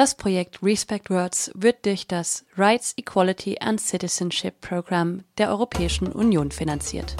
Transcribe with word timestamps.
Das 0.00 0.14
Projekt 0.14 0.62
Respect 0.62 1.08
Words 1.08 1.50
wird 1.54 1.86
durch 1.86 2.06
das 2.06 2.44
Rights, 2.58 2.92
Equality 2.98 3.56
and 3.60 3.80
Citizenship 3.80 4.60
Program 4.60 5.22
der 5.38 5.48
Europäischen 5.48 6.12
Union 6.12 6.50
finanziert. 6.50 7.16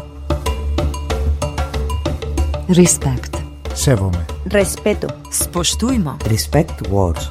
Respect. 2.68 3.36
Σέβομαι. 3.72 4.26
Respeto. 4.52 5.08
Spoštujmo. 5.30 6.18
Respect 6.26 6.90
words. 6.90 7.30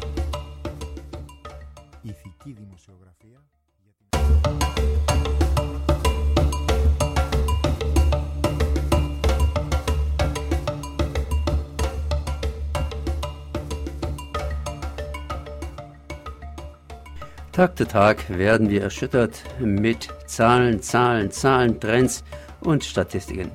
Tag 17.60 17.76
zu 17.76 17.86
Tag 17.86 18.38
werden 18.38 18.70
wir 18.70 18.80
erschüttert 18.80 19.42
mit 19.58 20.08
Zahlen, 20.24 20.80
Zahlen, 20.80 21.30
Zahlen, 21.30 21.78
Trends 21.78 22.24
und 22.60 22.82
Statistiken. 22.84 23.50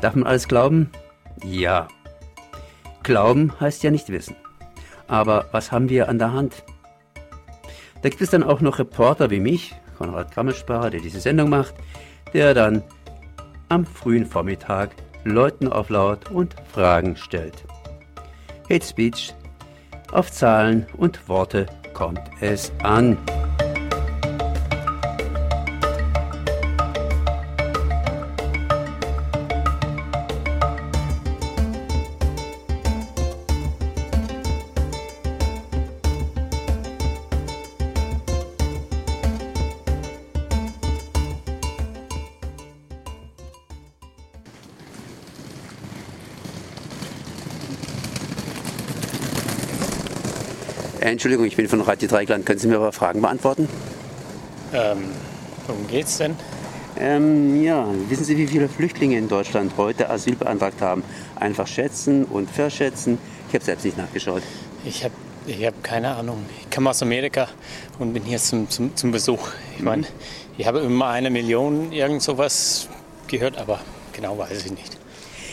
Darf 0.00 0.14
man 0.14 0.28
alles 0.28 0.46
glauben? 0.46 0.88
Ja. 1.44 1.88
Glauben 3.02 3.52
heißt 3.58 3.82
ja 3.82 3.90
nicht 3.90 4.08
wissen. 4.10 4.36
Aber 5.08 5.46
was 5.50 5.72
haben 5.72 5.88
wir 5.88 6.08
an 6.08 6.20
der 6.20 6.32
Hand? 6.32 6.62
Da 8.02 8.08
gibt 8.08 8.22
es 8.22 8.30
dann 8.30 8.44
auch 8.44 8.60
noch 8.60 8.78
Reporter 8.78 9.30
wie 9.30 9.40
mich, 9.40 9.74
Konrad 9.98 10.30
Krammelspacher, 10.30 10.90
der 10.90 11.00
diese 11.00 11.18
Sendung 11.18 11.48
macht, 11.48 11.74
der 12.34 12.54
dann 12.54 12.84
am 13.68 13.84
frühen 13.84 14.26
Vormittag 14.26 14.90
Leuten 15.24 15.66
auflaut 15.66 16.30
und 16.30 16.54
Fragen 16.72 17.16
stellt. 17.16 17.64
Hate 18.70 18.86
Speech, 18.86 19.34
auf 20.12 20.30
Zahlen 20.30 20.86
und 20.96 21.28
Worte 21.28 21.66
kommt 21.94 22.20
es 22.40 22.70
an. 22.82 23.16
Entschuldigung, 51.24 51.46
ich 51.46 51.56
bin 51.56 51.68
von 51.68 51.80
Radio 51.80 52.06
Dreigland. 52.06 52.44
Können 52.44 52.58
Sie 52.58 52.68
mir 52.68 52.76
aber 52.76 52.92
Fragen 52.92 53.22
beantworten? 53.22 53.66
Ähm, 54.74 55.04
worum 55.66 55.86
geht's 55.86 56.18
denn? 56.18 56.36
Ähm, 56.98 57.64
ja, 57.64 57.88
wissen 58.10 58.24
Sie, 58.24 58.36
wie 58.36 58.46
viele 58.46 58.68
Flüchtlinge 58.68 59.16
in 59.16 59.26
Deutschland 59.26 59.72
heute 59.78 60.10
Asyl 60.10 60.36
beantragt 60.36 60.82
haben? 60.82 61.02
Einfach 61.36 61.66
schätzen 61.66 62.26
und 62.26 62.50
verschätzen. 62.50 63.16
Ich 63.48 63.54
habe 63.54 63.64
selbst 63.64 63.86
nicht 63.86 63.96
nachgeschaut. 63.96 64.42
Ich 64.84 65.02
habe 65.02 65.14
ich 65.46 65.64
hab 65.64 65.82
keine 65.82 66.14
Ahnung. 66.14 66.44
Ich 66.60 66.68
komme 66.68 66.90
aus 66.90 67.00
Amerika 67.00 67.48
und 67.98 68.12
bin 68.12 68.24
hier 68.24 68.36
zum, 68.36 68.68
zum, 68.68 68.94
zum 68.94 69.10
Besuch. 69.10 69.48
Ich 69.78 69.82
meine, 69.82 70.06
ich 70.58 70.66
habe 70.66 70.80
immer 70.80 71.08
eine 71.08 71.30
Million 71.30 71.90
irgend 71.90 72.20
sowas 72.20 72.86
gehört, 73.28 73.56
aber 73.56 73.80
genau 74.12 74.36
weiß 74.36 74.66
ich 74.66 74.72
nicht. 74.72 74.98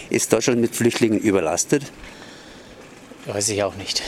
Ist 0.09 0.33
Deutschland 0.33 0.59
mit 0.59 0.75
Flüchtlingen 0.75 1.17
überlastet? 1.17 1.83
Weiß 3.25 3.47
ich 3.47 3.63
auch 3.63 3.75
nicht. 3.75 4.03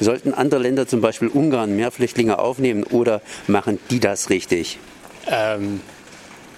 Sollten 0.00 0.34
andere 0.34 0.60
Länder, 0.60 0.86
zum 0.86 1.00
Beispiel 1.00 1.28
Ungarn, 1.28 1.76
mehr 1.76 1.90
Flüchtlinge 1.90 2.38
aufnehmen 2.38 2.84
oder 2.84 3.20
machen 3.46 3.78
die 3.90 4.00
das 4.00 4.30
richtig? 4.30 4.78
Ähm, 5.26 5.80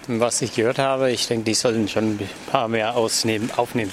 was 0.08 0.42
ich 0.42 0.55
gehört 0.55 0.78
habe, 0.78 1.10
ich 1.10 1.27
denke, 1.27 1.44
die 1.44 1.54
sollten 1.54 1.88
schon 1.88 2.04
ein 2.04 2.31
paar 2.50 2.69
mehr 2.69 2.97
ausnehmen, 2.97 3.50
aufnehmen. 3.56 3.92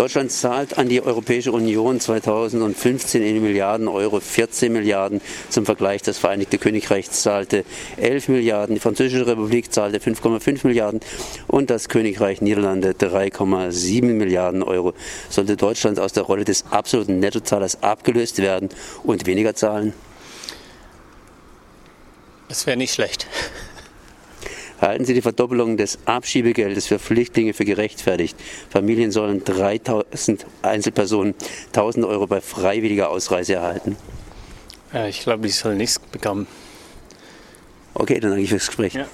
Deutschland 0.00 0.32
zahlt 0.32 0.78
an 0.78 0.88
die 0.88 1.02
Europäische 1.02 1.52
Union 1.52 2.00
2015 2.00 3.22
in 3.22 3.42
Milliarden 3.42 3.86
Euro 3.86 4.18
14 4.18 4.72
Milliarden. 4.72 5.20
Zum 5.50 5.66
Vergleich, 5.66 6.00
das 6.00 6.16
Vereinigte 6.16 6.56
Königreich 6.56 7.10
zahlte 7.10 7.66
11 7.98 8.28
Milliarden, 8.28 8.76
die 8.76 8.80
Französische 8.80 9.26
Republik 9.26 9.74
zahlte 9.74 9.98
5,5 9.98 10.66
Milliarden 10.66 11.00
und 11.48 11.68
das 11.68 11.90
Königreich 11.90 12.40
Niederlande 12.40 12.92
3,7 12.92 14.02
Milliarden 14.04 14.62
Euro. 14.62 14.94
Sollte 15.28 15.58
Deutschland 15.58 16.00
aus 16.00 16.14
der 16.14 16.22
Rolle 16.22 16.46
des 16.46 16.64
absoluten 16.70 17.18
Nettozahlers 17.18 17.82
abgelöst 17.82 18.38
werden 18.38 18.70
und 19.02 19.26
weniger 19.26 19.54
zahlen? 19.54 19.92
Das 22.48 22.66
wäre 22.66 22.78
nicht 22.78 22.94
schlecht. 22.94 23.26
Halten 24.80 25.04
Sie 25.04 25.14
die 25.14 25.22
Verdoppelung 25.22 25.76
des 25.76 25.98
Abschiebegeldes 26.06 26.86
für 26.86 26.98
Flüchtlinge 26.98 27.52
für 27.52 27.64
gerechtfertigt? 27.64 28.36
Familien 28.70 29.10
sollen 29.10 29.44
3000 29.44 30.46
Einzelpersonen 30.62 31.34
1000 31.68 32.06
Euro 32.06 32.26
bei 32.26 32.40
freiwilliger 32.40 33.10
Ausreise 33.10 33.54
erhalten. 33.54 33.96
Äh, 34.94 35.10
ich 35.10 35.20
glaube, 35.20 35.42
die 35.46 35.52
sollen 35.52 35.76
nichts 35.76 35.98
bekommen. 35.98 36.46
Okay, 37.94 38.20
dann 38.20 38.30
danke 38.30 38.44
ich 38.44 38.50
fürs 38.50 38.66
Gespräch. 38.68 38.94
Ja, 38.94 39.06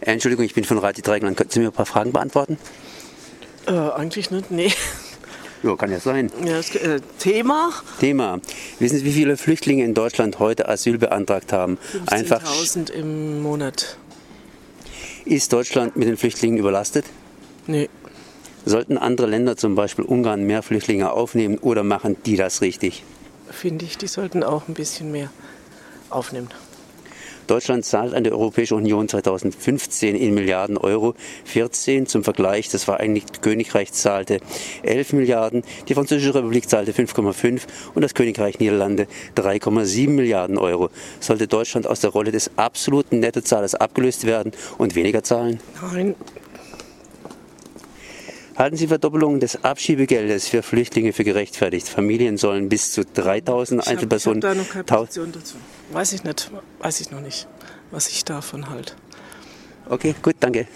Äh, 0.00 0.12
Entschuldigung, 0.12 0.44
ich 0.44 0.54
bin 0.54 0.64
von 0.64 0.78
Radio 0.78 1.02
Dreigland. 1.02 1.36
Könnten 1.36 1.52
Sie 1.52 1.60
mir 1.60 1.66
ein 1.66 1.72
paar 1.72 1.86
Fragen 1.86 2.12
beantworten? 2.12 2.58
Äh, 3.66 3.72
eigentlich 3.72 4.30
nicht, 4.30 4.50
nee. 4.50 4.72
Ja, 5.62 5.76
kann 5.76 5.90
ja 5.90 6.00
sein. 6.00 6.30
Ja, 6.44 6.56
das, 6.56 6.74
äh, 6.74 7.00
Thema? 7.18 7.70
Thema. 8.00 8.40
Wissen 8.78 8.98
Sie, 8.98 9.04
wie 9.04 9.12
viele 9.12 9.36
Flüchtlinge 9.36 9.84
in 9.84 9.92
Deutschland 9.94 10.38
heute 10.38 10.68
Asyl 10.68 10.96
beantragt 10.98 11.52
haben? 11.52 11.78
Einfach 12.06 12.42
15.000 12.42 12.90
im 12.90 13.42
Monat. 13.42 13.98
ist 15.26 15.52
Deutschland 15.52 15.96
mit 15.96 16.08
den 16.08 16.16
Flüchtlingen 16.16 16.58
überlastet? 16.58 17.04
Nee. 17.66 17.88
Sollten 18.64 18.96
andere 18.98 19.26
Länder, 19.26 19.56
zum 19.56 19.74
Beispiel 19.74 20.04
Ungarn, 20.04 20.44
mehr 20.44 20.62
Flüchtlinge 20.62 21.12
aufnehmen 21.12 21.58
oder 21.58 21.82
machen 21.82 22.16
die 22.24 22.36
das 22.36 22.60
richtig? 22.62 23.02
Finde 23.50 23.84
ich, 23.84 23.98
die 23.98 24.06
sollten 24.06 24.42
auch 24.42 24.68
ein 24.68 24.74
bisschen 24.74 25.10
mehr 25.12 25.30
aufnehmen. 26.08 26.48
Deutschland 27.50 27.84
zahlt 27.84 28.14
an 28.14 28.22
die 28.22 28.30
Europäische 28.30 28.76
Union 28.76 29.08
2015 29.08 30.14
in 30.14 30.34
Milliarden 30.34 30.78
Euro 30.78 31.14
14. 31.46 32.06
Zum 32.06 32.22
Vergleich, 32.22 32.68
das 32.68 32.84
Vereinigte 32.84 33.40
Königreich 33.40 33.92
zahlte 33.92 34.38
11 34.84 35.14
Milliarden, 35.14 35.64
die 35.88 35.94
Französische 35.94 36.36
Republik 36.36 36.68
zahlte 36.68 36.92
5,5 36.92 37.62
und 37.96 38.02
das 38.02 38.14
Königreich 38.14 38.60
Niederlande 38.60 39.08
3,7 39.36 40.10
Milliarden 40.10 40.58
Euro. 40.58 40.90
Sollte 41.18 41.48
Deutschland 41.48 41.88
aus 41.88 41.98
der 41.98 42.10
Rolle 42.10 42.30
des 42.30 42.52
absoluten 42.54 43.18
Nettozahlers 43.18 43.74
abgelöst 43.74 44.26
werden 44.26 44.52
und 44.78 44.94
weniger 44.94 45.24
zahlen? 45.24 45.58
Nein, 45.82 46.14
Halten 48.60 48.76
Sie 48.76 48.88
Verdoppelung 48.88 49.40
des 49.40 49.64
Abschiebegeldes 49.64 50.46
für 50.46 50.62
Flüchtlinge 50.62 51.14
für 51.14 51.24
gerechtfertigt? 51.24 51.88
Familien 51.88 52.36
sollen 52.36 52.68
bis 52.68 52.92
zu 52.92 53.06
3000 53.06 53.80
ich 53.80 53.86
habe 53.86 53.86
hab 53.86 53.90
Einzelpersonen. 53.90 54.42
da 54.42 54.54
noch 54.54 54.68
keine 54.68 54.84
Position 54.84 55.32
dazu. 55.32 55.54
Weiß 55.92 56.12
ich 56.12 56.24
nicht, 56.24 56.50
weiß 56.80 57.00
ich 57.00 57.10
noch 57.10 57.22
nicht, 57.22 57.48
was 57.90 58.08
ich 58.08 58.22
davon 58.26 58.68
halte. 58.68 58.92
Okay, 59.88 60.14
gut, 60.20 60.34
danke. 60.40 60.68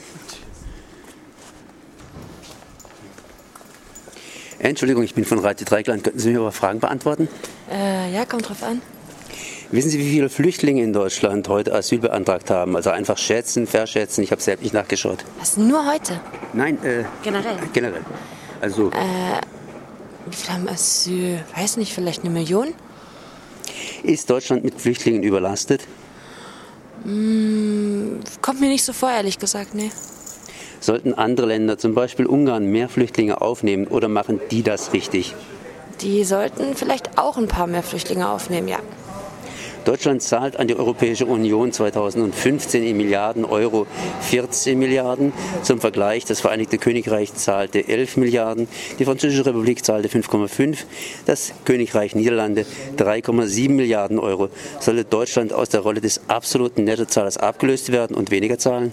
Entschuldigung, 4.61 5.03
ich 5.03 5.15
bin 5.15 5.27
von 5.27 5.41
Radio 5.41 5.67
Dreigland. 5.67 6.05
Könnten 6.05 6.21
Sie 6.21 6.31
mir 6.31 6.41
aber 6.41 6.53
Fragen 6.53 6.81
beantworten? 6.81 7.29
Äh, 7.71 8.15
ja, 8.15 8.25
kommt 8.25 8.49
drauf 8.49 8.63
an. 8.63 8.81
Wissen 9.75 9.91
Sie, 9.91 9.99
wie 9.99 10.09
viele 10.09 10.29
Flüchtlinge 10.29 10.85
in 10.85 10.93
Deutschland 10.93 11.49
heute 11.49 11.75
Asyl 11.75 11.99
beantragt 11.99 12.49
haben? 12.49 12.77
Also 12.77 12.91
einfach 12.91 13.19
schätzen, 13.19 13.67
verschätzen. 13.67 14.23
Ich 14.23 14.31
habe 14.31 14.41
selbst 14.41 14.63
nicht 14.63 14.73
nachgeschaut. 14.73 15.25
Was, 15.41 15.57
nur 15.57 15.85
heute? 15.93 16.21
Nein, 16.53 16.79
äh, 16.85 17.03
Generell? 17.25 17.57
generell. 17.73 18.03
Also, 18.61 18.93
Wie 18.93 20.37
viele 20.37 20.53
haben 20.53 20.69
Asyl? 20.69 21.41
Weiß 21.57 21.77
nicht, 21.79 21.93
vielleicht 21.93 22.23
eine 22.23 22.31
Million? 22.31 22.69
ist 24.05 24.31
Deutschland 24.31 24.63
mit 24.63 24.81
Flüchtlingen 24.81 25.25
überlastet? 25.25 25.81
Kommt 27.03 28.61
mir 28.61 28.69
nicht 28.69 28.85
so 28.85 28.93
vor, 28.93 29.11
ehrlich 29.11 29.41
gesagt, 29.41 29.75
nee. 29.75 29.91
Sollten 30.79 31.15
andere 31.15 31.49
Länder, 31.49 31.79
zum 31.79 31.95
Beispiel 31.95 32.27
Ungarn, 32.27 32.67
mehr 32.67 32.89
Flüchtlinge 32.89 33.41
aufnehmen 33.41 33.89
oder 33.89 34.07
machen 34.07 34.41
die 34.53 34.63
das 34.63 34.93
richtig? 34.93 35.35
Die 36.01 36.23
sollten 36.23 36.77
vielleicht 36.77 37.19
auch 37.19 37.39
ein 37.39 37.49
paar 37.49 37.67
mehr 37.67 37.83
Flüchtlinge 37.83 38.29
aufnehmen, 38.29 38.69
ja. 38.69 38.79
Deutschland 39.85 40.23
zahlt 40.23 40.59
an 40.59 40.69
die 40.69 40.77
Europäische 40.77 41.27
Union 41.27 41.73
2015 41.73 42.83
in 42.83 42.97
Milliarden 42.97 43.45
Euro 43.45 43.87
14 44.23 44.79
Milliarden. 44.79 45.33
Zum 45.63 45.81
Vergleich, 45.81 46.25
das 46.25 46.41
Vereinigte 46.41 46.79
Königreich 46.79 47.35
zahlte 47.35 47.87
11 47.87 48.17
Milliarden, 48.17 48.69
die 48.99 49.05
Französische 49.05 49.47
Republik 49.47 49.85
zahlte 49.85 50.09
5,5, 50.09 50.79
das 51.27 51.53
Königreich 51.65 52.15
Niederlande 52.15 52.67
3,7 52.97 53.71
Milliarden 53.71 54.19
Euro. 54.19 54.49
Sollte 54.81 55.05
Deutschland 55.05 55.53
aus 55.53 55.69
der 55.69 55.81
Rolle 55.81 56.01
des 56.01 56.29
absoluten 56.29 56.85
Nettozahlers 56.85 57.37
abgelöst 57.37 57.93
werden 57.93 58.17
und 58.17 58.31
weniger 58.31 58.59
zahlen? 58.59 58.93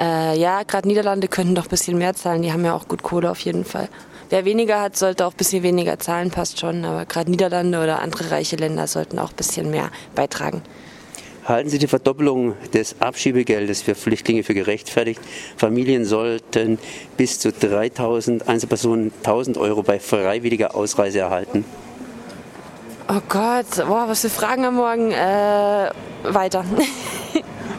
Äh, 0.00 0.38
ja, 0.38 0.62
gerade 0.62 0.88
Niederlande 0.88 1.28
könnten 1.28 1.54
doch 1.54 1.64
ein 1.64 1.68
bisschen 1.70 1.98
mehr 1.98 2.14
zahlen. 2.14 2.40
Die 2.40 2.52
haben 2.52 2.64
ja 2.64 2.74
auch 2.74 2.88
gut 2.88 3.02
Kohle 3.02 3.30
auf 3.30 3.40
jeden 3.40 3.66
Fall. 3.66 3.88
Wer 4.30 4.44
weniger 4.44 4.80
hat, 4.80 4.96
sollte 4.96 5.26
auch 5.26 5.32
ein 5.32 5.36
bisschen 5.36 5.62
weniger 5.62 5.98
zahlen, 5.98 6.30
passt 6.30 6.58
schon. 6.58 6.84
Aber 6.84 7.04
gerade 7.04 7.30
Niederlande 7.30 7.82
oder 7.82 8.00
andere 8.00 8.30
reiche 8.30 8.56
Länder 8.56 8.86
sollten 8.86 9.18
auch 9.18 9.30
ein 9.30 9.36
bisschen 9.36 9.70
mehr 9.70 9.90
beitragen. 10.14 10.62
Halten 11.44 11.68
Sie 11.68 11.78
die 11.78 11.86
Verdoppelung 11.86 12.54
des 12.72 12.96
Abschiebegeldes 13.00 13.82
für 13.82 13.94
Flüchtlinge 13.94 14.44
für 14.44 14.54
gerechtfertigt? 14.54 15.20
Familien 15.56 16.04
sollten 16.04 16.78
bis 17.16 17.38
zu 17.40 17.52
3000 17.52 18.48
Einzelpersonen 18.48 19.12
1000 19.18 19.58
Euro 19.58 19.82
bei 19.82 19.98
freiwilliger 19.98 20.74
Ausreise 20.74 21.20
erhalten. 21.20 21.64
Oh 23.08 23.20
Gott, 23.28 23.66
boah, 23.86 24.04
was 24.06 24.20
für 24.20 24.30
Fragen 24.30 24.64
am 24.64 24.76
Morgen. 24.76 25.10
Äh, 25.10 25.90
weiter. 26.24 26.64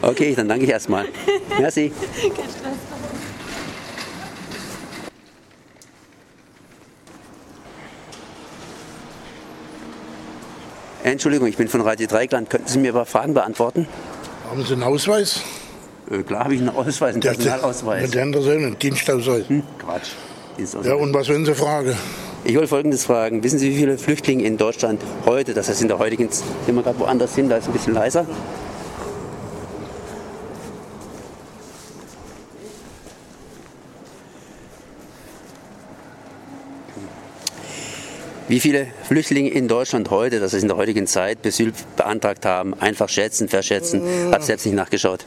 Okay, 0.04 0.34
dann 0.34 0.48
danke 0.48 0.64
ich 0.64 0.70
erstmal. 0.70 1.06
Merci. 1.60 1.92
Entschuldigung, 11.04 11.48
ich 11.48 11.56
bin 11.56 11.66
von 11.66 11.80
Radio 11.80 12.06
Dreigland. 12.06 12.48
Könnten 12.48 12.68
Sie 12.68 12.78
mir 12.78 12.92
ein 12.92 12.94
paar 12.94 13.06
Fragen 13.06 13.34
beantworten? 13.34 13.88
Haben 14.48 14.64
Sie 14.64 14.74
einen 14.74 14.84
Ausweis? 14.84 15.40
Äh, 16.08 16.22
klar 16.22 16.44
habe 16.44 16.54
ich 16.54 16.60
einen 16.60 16.68
Ausweis, 16.68 17.14
einen 17.14 17.20
Personalausweis. 17.20 18.02
Mit 18.02 18.14
der 18.14 18.22
andere 18.22 18.42
Seite, 18.44 18.58
einen 18.58 18.78
Dienstausweis. 18.78 19.48
Hm, 19.48 19.62
Quatsch. 19.78 20.10
Dienstausweis. 20.56 20.92
Ja, 20.92 20.94
und 20.94 21.12
was 21.12 21.28
wollen 21.28 21.44
Sie 21.44 21.54
fragen? 21.54 21.96
Ich 22.44 22.54
wollte 22.54 22.68
Folgendes 22.68 23.04
fragen. 23.04 23.42
Wissen 23.42 23.58
Sie, 23.58 23.70
wie 23.70 23.76
viele 23.76 23.98
Flüchtlinge 23.98 24.44
in 24.44 24.56
Deutschland 24.56 25.00
heute, 25.26 25.54
das 25.54 25.68
heißt 25.68 25.82
in 25.82 25.88
der 25.88 25.98
heutigen, 25.98 26.28
gehen 26.66 26.74
wir 26.76 26.82
gerade 26.82 26.98
woanders 27.00 27.34
hin, 27.34 27.48
da 27.48 27.56
ist 27.56 27.66
ein 27.66 27.72
bisschen 27.72 27.94
leiser. 27.94 28.24
Wie 38.52 38.60
viele 38.60 38.86
Flüchtlinge 39.04 39.48
in 39.48 39.66
Deutschland 39.66 40.10
heute, 40.10 40.38
das 40.38 40.52
heißt 40.52 40.60
in 40.60 40.68
der 40.68 40.76
heutigen 40.76 41.06
Zeit, 41.06 41.38
Asyl 41.46 41.72
beantragt 41.96 42.44
haben, 42.44 42.74
einfach 42.74 43.08
schätzen, 43.08 43.48
verschätzen, 43.48 44.02
hat 44.30 44.44
selbst 44.44 44.66
nicht 44.66 44.74
nachgeschaut. 44.74 45.24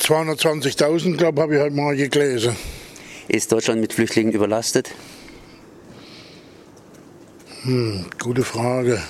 220.000, 0.00 1.18
glaube 1.18 1.36
ich, 1.36 1.42
habe 1.44 1.54
ich 1.54 1.60
heute 1.60 1.76
mal 1.76 1.96
gelesen. 1.96 2.56
Ist 3.28 3.52
Deutschland 3.52 3.80
mit 3.80 3.92
Flüchtlingen 3.92 4.32
überlastet? 4.32 4.90
Gute 8.18 8.42
Frage. 8.42 9.00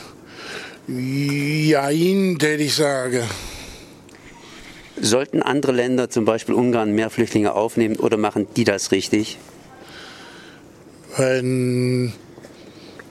Jein, 0.87 2.37
täte 2.39 2.63
ich 2.65 2.75
sagen. 2.75 3.23
Sollten 5.01 5.41
andere 5.41 5.73
Länder, 5.73 6.11
zum 6.11 6.27
Beispiel 6.27 6.55
Ungarn, 6.55 6.93
mehr 6.93 7.09
Flüchtlinge 7.09 7.55
aufnehmen 7.55 7.97
oder 7.97 8.19
machen 8.19 8.47
die 8.57 8.65
das 8.65 8.93
richtig? 8.93 9.39
Wenn 11.17 12.13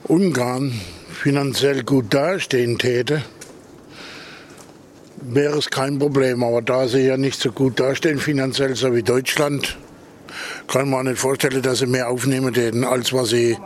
Ungarn 0.08 0.72
finanziell 1.12 1.82
gut 1.82 2.14
dastehen 2.14 2.78
täte, 2.78 3.22
wäre 5.20 5.58
es 5.58 5.68
kein 5.68 5.98
Problem. 5.98 6.44
Aber 6.44 6.62
da 6.62 6.86
sie 6.86 7.00
ja 7.00 7.16
nicht 7.16 7.40
so 7.40 7.50
gut 7.50 7.80
dastehen 7.80 8.20
finanziell, 8.20 8.76
so 8.76 8.94
wie 8.94 9.02
Deutschland, 9.02 9.76
kann 10.68 10.90
man 10.90 11.06
nicht 11.06 11.18
vorstellen, 11.18 11.60
dass 11.60 11.80
sie 11.80 11.86
mehr 11.86 12.08
aufnehmen 12.08 12.54
täten, 12.54 12.84
als 12.84 13.12
was 13.12 13.30
sie 13.30 13.58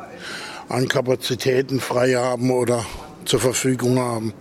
an 0.70 0.88
Kapazitäten 0.88 1.78
frei 1.78 2.14
haben 2.14 2.50
oder 2.50 2.86
zur 3.26 3.40
Verfügung 3.40 3.98
haben. 3.98 4.32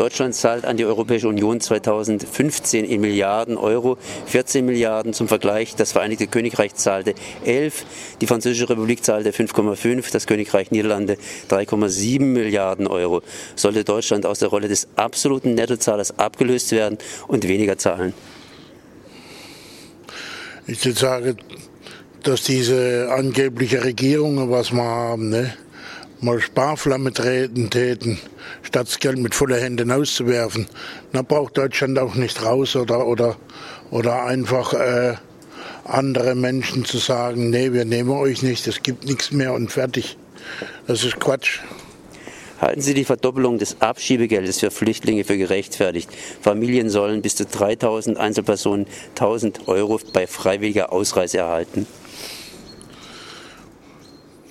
Deutschland 0.00 0.34
zahlt 0.34 0.64
an 0.64 0.78
die 0.78 0.86
Europäische 0.86 1.28
Union 1.28 1.60
2015 1.60 2.86
in 2.86 3.02
Milliarden 3.02 3.58
Euro, 3.58 3.98
14 4.24 4.64
Milliarden 4.64 5.12
zum 5.12 5.28
Vergleich. 5.28 5.76
Das 5.76 5.92
Vereinigte 5.92 6.26
Königreich 6.26 6.74
zahlte 6.74 7.12
11, 7.44 7.84
die 8.22 8.26
Französische 8.26 8.70
Republik 8.70 9.04
zahlte 9.04 9.32
5,5, 9.32 10.10
das 10.10 10.26
Königreich 10.26 10.70
Niederlande 10.70 11.18
3,7 11.50 12.20
Milliarden 12.22 12.86
Euro. 12.86 13.20
Sollte 13.56 13.84
Deutschland 13.84 14.24
aus 14.24 14.38
der 14.38 14.48
Rolle 14.48 14.68
des 14.68 14.88
absoluten 14.96 15.52
Nettozahlers 15.52 16.18
abgelöst 16.18 16.72
werden 16.72 16.96
und 17.28 17.46
weniger 17.46 17.76
zahlen? 17.76 18.14
Ich 20.66 20.82
würde 20.82 20.98
sagen, 20.98 21.36
dass 22.22 22.44
diese 22.44 23.10
angebliche 23.12 23.84
Regierungen, 23.84 24.50
was 24.50 24.72
wir 24.72 24.82
haben, 24.82 25.28
ne, 25.28 25.52
mal 26.22 26.40
Sparflamme 26.40 27.12
treten 27.12 27.70
täten, 27.70 28.18
statt 28.62 28.88
das 28.88 28.98
Geld 28.98 29.18
mit 29.18 29.34
voller 29.34 29.58
Händen 29.58 29.90
auszuwerfen. 29.90 30.66
Da 31.12 31.22
braucht 31.22 31.56
Deutschland 31.56 31.98
auch 31.98 32.14
nicht 32.14 32.44
raus 32.44 32.76
oder, 32.76 33.06
oder, 33.06 33.36
oder 33.90 34.24
einfach 34.24 34.72
äh, 34.74 35.14
andere 35.84 36.34
Menschen 36.34 36.84
zu 36.84 36.98
sagen, 36.98 37.50
nee, 37.50 37.72
wir 37.72 37.84
nehmen 37.84 38.10
euch 38.10 38.42
nicht, 38.42 38.66
es 38.66 38.82
gibt 38.82 39.04
nichts 39.06 39.32
mehr 39.32 39.52
und 39.52 39.72
fertig. 39.72 40.16
Das 40.86 41.04
ist 41.04 41.20
Quatsch. 41.20 41.60
Halten 42.60 42.82
Sie 42.82 42.92
die 42.92 43.06
Verdoppelung 43.06 43.56
des 43.56 43.80
Abschiebegeldes 43.80 44.60
für 44.60 44.70
Flüchtlinge 44.70 45.24
für 45.24 45.38
gerechtfertigt? 45.38 46.10
Familien 46.42 46.90
sollen 46.90 47.22
bis 47.22 47.34
zu 47.34 47.46
3000 47.46 48.18
Einzelpersonen 48.18 48.86
1000 49.10 49.66
Euro 49.66 49.98
bei 50.12 50.26
freiwilliger 50.26 50.92
Ausreise 50.92 51.38
erhalten. 51.38 51.86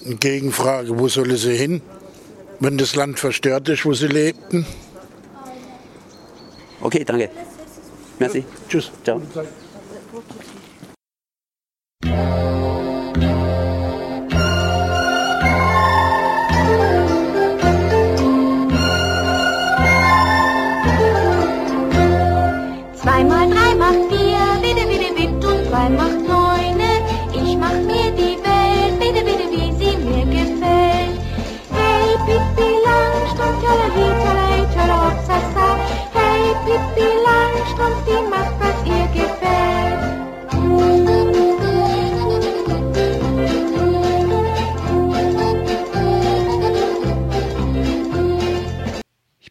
Eine 0.05 0.15
Gegenfrage, 0.15 0.97
wo 0.97 1.07
sollen 1.07 1.37
sie 1.37 1.55
hin, 1.55 1.81
wenn 2.59 2.77
das 2.77 2.95
Land 2.95 3.19
verstört 3.19 3.67
ist, 3.69 3.85
wo 3.85 3.93
sie 3.93 4.07
lebten? 4.07 4.65
Okay, 6.81 7.03
danke. 7.03 7.29
Merci. 8.19 8.43
Tschüss. 8.67 8.91
Ciao. 9.03 9.21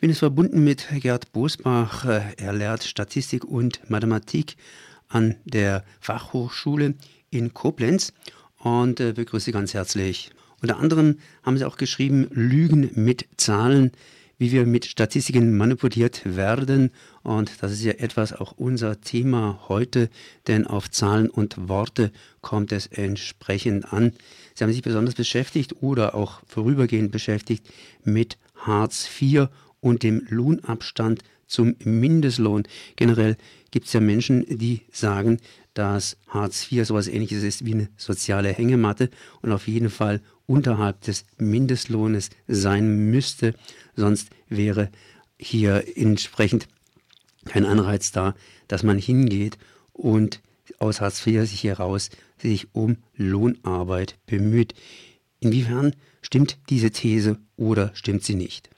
Bin 0.09 0.13
jetzt 0.15 0.21
verbunden 0.21 0.65
mit 0.65 0.89
Gerd 1.03 1.33
Bosbach. 1.33 2.07
Äh, 2.07 2.23
Er 2.39 2.55
lehrt 2.55 2.83
Statistik 2.83 3.45
und 3.45 3.91
Mathematik 3.91 4.57
an 5.09 5.35
der 5.45 5.85
Fachhochschule 6.01 6.95
in 7.29 7.53
Koblenz 7.53 8.15
und 8.57 9.01
äh, 9.01 9.13
begrüße 9.13 9.53
ganz 9.53 9.75
herzlich. 9.75 10.31
Unter 10.63 10.79
anderem 10.79 11.19
haben 11.43 11.59
Sie 11.59 11.67
auch 11.67 11.77
geschrieben, 11.77 12.27
Lügen 12.31 12.91
mit 12.95 13.27
Zahlen, 13.37 13.93
wie 14.39 14.51
wir 14.51 14.65
mit 14.65 14.87
Statistiken 14.87 15.59
manipuliert 15.59 16.23
werden. 16.25 16.91
Und 17.23 17.53
das 17.61 17.73
ist 17.73 17.83
ja 17.83 17.93
etwas 17.93 18.33
auch 18.33 18.53
unser 18.53 19.03
Thema 19.03 19.61
heute, 19.69 20.09
denn 20.47 20.67
auf 20.67 20.91
Zahlen 20.91 21.29
und 21.29 21.69
Worte 21.69 22.13
kommt 22.41 22.73
es 22.73 22.87
entsprechend 22.87 23.93
an. 23.93 24.13
Sie 24.55 24.65
haben 24.65 24.73
sich 24.73 24.81
besonders 24.81 25.17
beschäftigt 25.17 25.83
oder 25.83 26.15
auch 26.15 26.41
vorübergehend 26.47 27.13
beschäftigt 27.13 27.67
mit 28.05 28.39
Hartz 28.55 29.07
IV 29.21 29.49
und 29.89 30.03
dem 30.03 30.27
Lohnabstand 30.29 31.23
zum 31.47 31.75
Mindestlohn. 31.83 32.65
Generell 32.97 33.37
gibt 33.71 33.87
es 33.87 33.93
ja 33.93 34.01
Menschen, 34.01 34.45
die 34.49 34.83
sagen, 34.93 35.39
dass 35.75 36.17
Hartz 36.29 36.71
IV 36.71 36.87
sowas 36.87 37.09
ähnliches 37.09 37.43
ist 37.43 37.65
wie 37.65 37.75
eine 37.75 37.89
soziale 37.97 38.53
Hängematte 38.53 39.11
und 39.43 39.53
auf 39.53 39.67
jeden 39.67 39.91
Fall 39.91 40.21
unterhalb 40.47 41.01
des 41.03 41.25
Mindestlohnes 41.39 42.31
sein 42.47 43.11
müsste. 43.11 43.55
Sonst 43.97 44.31
wäre 44.49 44.91
hier 45.39 45.85
entsprechend 45.97 46.69
kein 47.45 47.65
Anreiz 47.65 48.13
da, 48.13 48.35
dass 48.67 48.83
man 48.83 48.99
hingeht 48.99 49.59
und 49.93 50.41
aus 50.79 51.01
Hartz 51.01 51.27
IV 51.27 51.49
sich 51.49 51.65
heraus 51.65 52.11
sich 52.39 52.69
um 52.73 52.99
Lohnarbeit 53.17 54.17
bemüht. 54.27 54.75
Inwiefern 55.41 55.95
stimmt 56.23 56.59
diese 56.69 56.91
These 56.91 57.39
oder 57.57 57.91
stimmt 57.95 58.25
sie 58.25 58.35
nicht? 58.35 58.71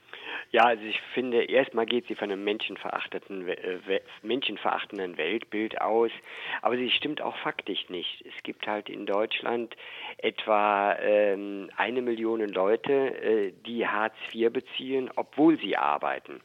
Ja, 0.53 0.65
also 0.65 0.83
ich 0.83 0.99
finde, 1.13 1.43
erstmal 1.43 1.85
geht 1.85 2.07
sie 2.07 2.15
von 2.15 2.29
einem 2.29 2.43
menschenverachtenden, 2.43 3.47
äh, 3.47 4.01
menschenverachtenden 4.21 5.17
Weltbild 5.17 5.79
aus, 5.79 6.11
aber 6.61 6.75
sie 6.75 6.91
stimmt 6.91 7.21
auch 7.21 7.37
faktisch 7.37 7.87
nicht. 7.87 8.25
Es 8.25 8.43
gibt 8.43 8.67
halt 8.67 8.89
in 8.89 9.05
Deutschland 9.05 9.77
etwa 10.17 10.97
ähm, 10.99 11.69
eine 11.77 12.01
Million 12.01 12.41
Leute, 12.49 12.91
äh, 12.91 13.53
die 13.65 13.87
Hartz 13.87 14.15
IV 14.33 14.51
beziehen, 14.51 15.09
obwohl 15.15 15.57
sie 15.57 15.77
arbeiten. 15.77 16.41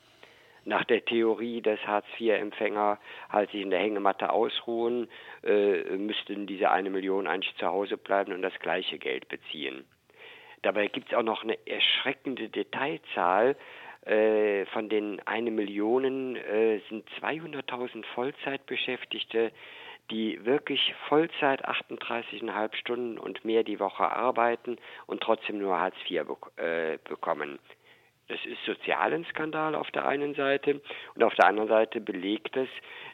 nach 0.68 0.84
der 0.84 1.04
Theorie 1.04 1.60
des 1.62 1.78
Hartz-IV-Empfänger 1.86 2.98
halt 3.30 3.50
sich 3.52 3.62
in 3.62 3.70
der 3.70 3.78
Hängematte 3.78 4.30
ausruhen, 4.30 5.08
äh, 5.44 5.96
müssten 5.96 6.46
diese 6.48 6.70
eine 6.70 6.90
Million 6.90 7.28
eigentlich 7.28 7.54
zu 7.56 7.66
Hause 7.66 7.96
bleiben 7.96 8.32
und 8.32 8.42
das 8.42 8.58
gleiche 8.58 8.98
Geld 8.98 9.28
beziehen. 9.28 9.84
Dabei 10.62 10.88
gibt 10.88 11.12
es 11.12 11.14
auch 11.16 11.22
noch 11.22 11.44
eine 11.44 11.56
erschreckende 11.68 12.48
Detailzahl. 12.48 13.56
Äh, 14.06 14.66
von 14.66 14.88
den 14.88 15.20
eine 15.26 15.50
Million 15.50 16.36
äh, 16.36 16.80
sind 16.88 17.08
200.000 17.20 18.04
Vollzeitbeschäftigte, 18.14 19.50
die 20.12 20.44
wirklich 20.44 20.94
Vollzeit 21.08 21.66
38,5 21.68 22.76
Stunden 22.76 23.18
und 23.18 23.44
mehr 23.44 23.64
die 23.64 23.80
Woche 23.80 24.04
arbeiten 24.04 24.76
und 25.06 25.22
trotzdem 25.22 25.58
nur 25.58 25.78
Hartz 25.78 25.96
IV 26.08 26.24
bek 26.24 26.64
äh, 26.64 26.98
bekommen. 27.08 27.58
Das 28.28 28.38
ist 28.44 28.64
sozialen 28.64 29.24
Skandal 29.26 29.74
auf 29.74 29.90
der 29.90 30.06
einen 30.06 30.34
Seite 30.34 30.80
und 31.14 31.24
auf 31.24 31.34
der 31.34 31.46
anderen 31.46 31.68
Seite 31.68 32.00
belegt 32.00 32.56
es, 32.56 32.68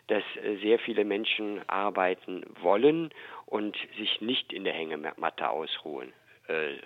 dass 0.08 0.22
äh, 0.42 0.56
sehr 0.56 0.78
viele 0.78 1.06
Menschen 1.06 1.66
arbeiten 1.68 2.44
wollen 2.60 3.10
und 3.46 3.78
sich 3.96 4.20
nicht 4.20 4.52
in 4.52 4.64
der 4.64 4.74
Hängematte 4.74 5.48
ausruhen. 5.48 6.12
Äh, 6.48 6.74
äh, 6.74 6.80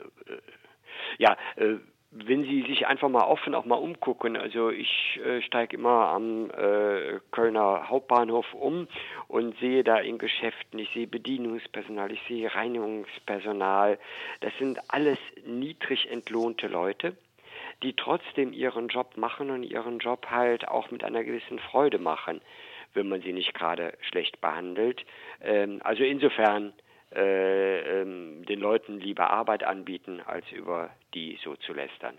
ja, 1.19 1.37
äh, 1.57 1.77
wenn 2.11 2.45
Sie 2.45 2.63
sich 2.63 2.87
einfach 2.87 3.09
mal 3.09 3.25
offen 3.25 3.55
auch 3.55 3.65
mal 3.65 3.77
umgucken, 3.77 4.37
also 4.37 4.71
ich 4.71 5.21
äh, 5.25 5.43
steige 5.43 5.77
immer 5.77 6.09
am 6.09 6.51
äh, 6.51 7.21
Kölner 7.31 7.89
Hauptbahnhof 7.89 8.55
um 8.55 8.89
und 9.29 9.59
sehe 9.59 9.85
da 9.85 9.99
in 9.99 10.19
Geschäften, 10.19 10.79
ich 10.79 10.91
sehe 10.95 11.07
Bedienungspersonal, 11.07 12.13
ich 12.13 12.23
sehe 12.29 12.55
Reinigungspersonal, 12.55 13.99
das 14.41 14.53
sind 14.59 14.79
alles 14.89 15.19
niedrig 15.45 16.11
entlohnte 16.11 16.69
Leute, 16.69 17.17
die 17.83 17.95
trotzdem 17.95 18.53
ihren 18.53 18.89
Job 18.89 19.17
machen 19.17 19.51
und 19.51 19.63
ihren 19.65 19.99
Job 19.99 20.27
halt 20.31 20.69
auch 20.69 20.91
mit 20.91 21.05
einer 21.05 21.25
gewissen 21.25 21.59
Freude 21.59 21.99
machen, 21.99 22.41
wenn 22.95 23.09
man 23.09 23.21
sie 23.21 23.33
nicht 23.33 23.53
gerade 23.53 23.93
schlecht 24.01 24.41
behandelt. 24.41 25.05
Ähm, 25.43 25.81
also 25.83 26.05
insofern 26.05 26.73
äh, 27.15 28.01
ähm, 28.03 28.45
den 28.47 28.61
Leuten 28.61 28.99
lieber 29.01 29.31
Arbeit 29.31 29.65
anbieten, 29.65 30.21
als 30.25 30.51
über 30.53 30.91
die 31.17 31.39
so 31.43 31.57
zu 31.57 31.73
lästern. 31.73 32.15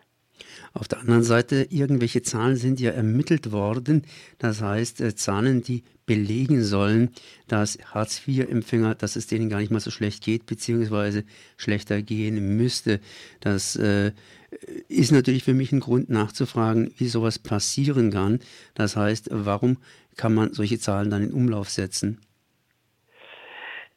Auf 0.74 0.88
der 0.88 1.00
anderen 1.00 1.24
Seite, 1.24 1.68
irgendwelche 1.70 2.22
Zahlen 2.22 2.58
sind 2.58 2.80
ja 2.80 2.92
ermittelt 2.92 3.52
worden. 3.52 4.04
Das 4.38 4.62
heißt, 4.62 5.02
äh, 5.02 5.16
Zahlen, 5.16 5.62
die 5.64 5.84
belegen 6.06 6.64
sollen, 6.64 7.12
dass 7.48 7.78
Hartz-IV-Empfänger, 7.94 8.96
dass 8.96 9.16
es 9.16 9.28
denen 9.28 9.50
gar 9.50 9.60
nicht 9.60 9.72
mal 9.72 9.80
so 9.80 9.92
schlecht 9.92 10.24
geht, 10.24 10.46
beziehungsweise 10.46 11.24
schlechter 11.58 12.02
gehen 12.02 12.58
müsste. 12.58 13.00
Das 13.40 13.76
äh, 13.76 14.12
ist 14.88 15.12
natürlich 15.12 15.44
für 15.44 15.54
mich 15.54 15.72
ein 15.72 15.80
Grund 15.80 16.10
nachzufragen, 16.10 16.94
wie 16.98 17.08
sowas 17.08 17.40
passieren 17.40 18.12
kann. 18.12 18.40
Das 18.74 18.96
heißt, 18.96 19.30
warum 19.32 19.78
kann 20.16 20.34
man 20.34 20.54
solche 20.54 20.80
Zahlen 20.80 21.10
dann 21.10 21.24
in 21.24 21.34
Umlauf 21.34 21.70
setzen? 21.70 22.20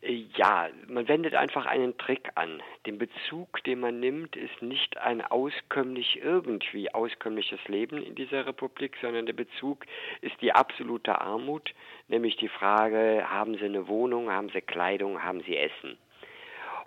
Ja, 0.02 0.70
man 0.86 1.08
wendet 1.08 1.34
einfach 1.34 1.66
einen 1.66 1.98
Trick 1.98 2.30
an. 2.34 2.62
Den 2.86 2.96
Bezug, 2.96 3.62
den 3.64 3.80
man 3.80 4.00
nimmt, 4.00 4.34
ist 4.34 4.62
nicht 4.62 4.96
ein 4.96 5.20
auskömmlich 5.20 6.20
irgendwie 6.22 6.92
auskömmliches 6.94 7.60
Leben 7.68 8.02
in 8.02 8.14
dieser 8.14 8.46
Republik, 8.46 8.96
sondern 9.02 9.26
der 9.26 9.34
Bezug 9.34 9.84
ist 10.22 10.40
die 10.40 10.52
absolute 10.52 11.20
Armut, 11.20 11.74
nämlich 12.08 12.36
die 12.36 12.48
Frage, 12.48 13.26
haben 13.28 13.58
Sie 13.58 13.66
eine 13.66 13.88
Wohnung, 13.88 14.30
haben 14.30 14.48
Sie 14.48 14.62
Kleidung, 14.62 15.22
haben 15.22 15.42
Sie 15.42 15.58
Essen? 15.58 15.98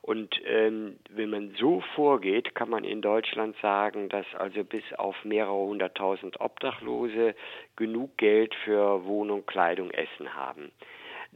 Und 0.01 0.35
ähm, 0.45 0.97
wenn 1.11 1.29
man 1.29 1.55
so 1.59 1.81
vorgeht, 1.95 2.55
kann 2.55 2.69
man 2.69 2.83
in 2.83 3.01
Deutschland 3.01 3.55
sagen, 3.61 4.09
dass 4.09 4.25
also 4.35 4.63
bis 4.63 4.83
auf 4.97 5.23
mehrere 5.23 5.53
hunderttausend 5.53 6.41
Obdachlose 6.41 7.35
genug 7.75 8.17
Geld 8.17 8.55
für 8.65 9.05
Wohnung, 9.05 9.45
Kleidung, 9.45 9.91
Essen 9.91 10.33
haben. 10.33 10.71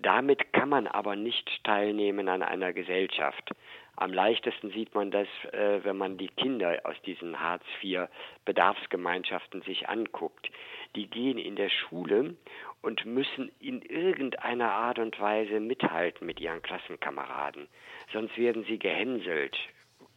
Damit 0.01 0.51
kann 0.53 0.69
man 0.69 0.87
aber 0.87 1.15
nicht 1.15 1.63
teilnehmen 1.63 2.29
an 2.29 2.43
einer 2.43 2.71
Gesellschaft. 2.73 3.49
Am 3.95 4.13
leichtesten 4.13 4.69
sieht 4.69 4.93
man 4.93 5.09
das, 5.09 5.27
äh, 5.51 5.83
wenn 5.83 5.97
man 5.97 6.19
die 6.19 6.27
Kinder 6.27 6.79
aus 6.83 6.95
diesen 7.03 7.39
Hartz-IV-Bedarfsgemeinschaften 7.39 9.63
sich 9.63 9.89
anguckt. 9.89 10.51
Die 10.95 11.09
gehen 11.09 11.39
in 11.39 11.55
der 11.55 11.69
Schule 11.69 12.35
und 12.83 13.07
müssen 13.07 13.51
in 13.59 13.81
irgendeiner 13.81 14.71
Art 14.71 14.99
und 14.99 15.19
Weise 15.19 15.59
mithalten 15.59 16.27
mit 16.27 16.39
ihren 16.39 16.61
Klassenkameraden. 16.61 17.67
Sonst 18.13 18.37
werden 18.37 18.65
sie 18.65 18.77
gehänselt 18.77 19.57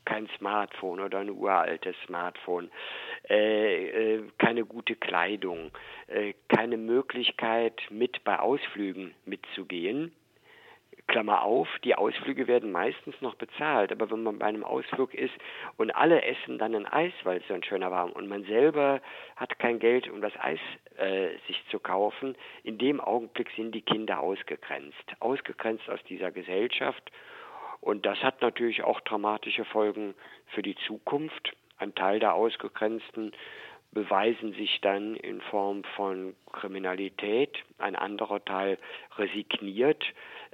kein 0.04 0.28
Smartphone 0.38 1.00
oder 1.00 1.18
ein 1.18 1.30
uraltes 1.30 1.96
Smartphone, 2.06 2.70
äh, 3.28 4.16
äh, 4.16 4.22
keine 4.38 4.64
gute 4.64 4.96
Kleidung, 4.96 5.70
äh, 6.08 6.34
keine 6.48 6.76
Möglichkeit, 6.76 7.80
mit 7.90 8.24
bei 8.24 8.38
Ausflügen 8.38 9.14
mitzugehen. 9.24 10.12
Klammer 11.10 11.42
auf, 11.42 11.68
die 11.82 11.96
Ausflüge 11.96 12.46
werden 12.46 12.70
meistens 12.70 13.20
noch 13.20 13.34
bezahlt, 13.34 13.90
aber 13.90 14.10
wenn 14.12 14.22
man 14.22 14.38
bei 14.38 14.46
einem 14.46 14.62
Ausflug 14.62 15.12
ist 15.12 15.34
und 15.76 15.90
alle 15.90 16.22
essen 16.22 16.56
dann 16.58 16.74
ein 16.76 16.86
Eis, 16.86 17.12
weil 17.24 17.38
es 17.38 17.48
so 17.48 17.54
ein 17.54 17.64
schöner 17.64 17.90
war 17.90 18.14
und 18.14 18.28
man 18.28 18.44
selber 18.44 19.00
hat 19.34 19.58
kein 19.58 19.80
Geld, 19.80 20.08
um 20.08 20.20
das 20.20 20.32
Eis 20.38 20.60
äh, 20.98 21.30
sich 21.48 21.60
zu 21.70 21.80
kaufen, 21.80 22.36
in 22.62 22.78
dem 22.78 23.00
Augenblick 23.00 23.50
sind 23.56 23.74
die 23.74 23.82
Kinder 23.82 24.20
ausgegrenzt, 24.20 25.04
ausgegrenzt 25.18 25.90
aus 25.90 25.98
dieser 26.04 26.30
Gesellschaft 26.30 27.10
und 27.80 28.06
das 28.06 28.18
hat 28.22 28.42
natürlich 28.42 28.82
auch 28.82 29.00
dramatische 29.00 29.64
Folgen 29.64 30.14
für 30.48 30.62
die 30.62 30.76
Zukunft. 30.86 31.52
Ein 31.78 31.94
Teil 31.94 32.20
der 32.20 32.34
Ausgegrenzten 32.34 33.32
beweisen 33.92 34.52
sich 34.52 34.80
dann 34.82 35.16
in 35.16 35.40
Form 35.40 35.82
von 35.96 36.36
Kriminalität, 36.52 37.58
ein 37.78 37.96
anderer 37.96 38.44
Teil 38.44 38.78
resigniert, 39.16 40.04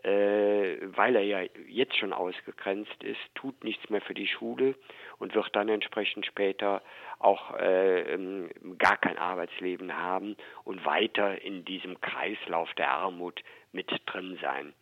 äh, 0.03 0.79
weil 0.97 1.17
er 1.17 1.23
ja 1.23 1.41
jetzt 1.69 1.97
schon 1.97 2.13
ausgegrenzt 2.13 3.03
ist, 3.03 3.21
tut 3.35 3.63
nichts 3.63 3.91
mehr 3.91 4.01
für 4.01 4.15
die 4.15 4.27
Schule 4.27 4.75
und 5.19 5.35
wird 5.35 5.55
dann 5.55 5.69
entsprechend 5.69 6.25
später 6.25 6.83
auch 7.19 7.55
äh, 7.59 8.13
ähm, 8.13 8.51
gar 8.79 8.97
kein 8.97 9.19
Arbeitsleben 9.19 9.97
haben 9.97 10.37
und 10.65 10.85
weiter 10.87 11.43
in 11.43 11.65
diesem 11.65 12.01
Kreislauf 12.01 12.73
der 12.75 12.91
Armut 12.91 13.43
mit 13.73 13.91
drin 14.07 14.39
sein. 14.41 14.73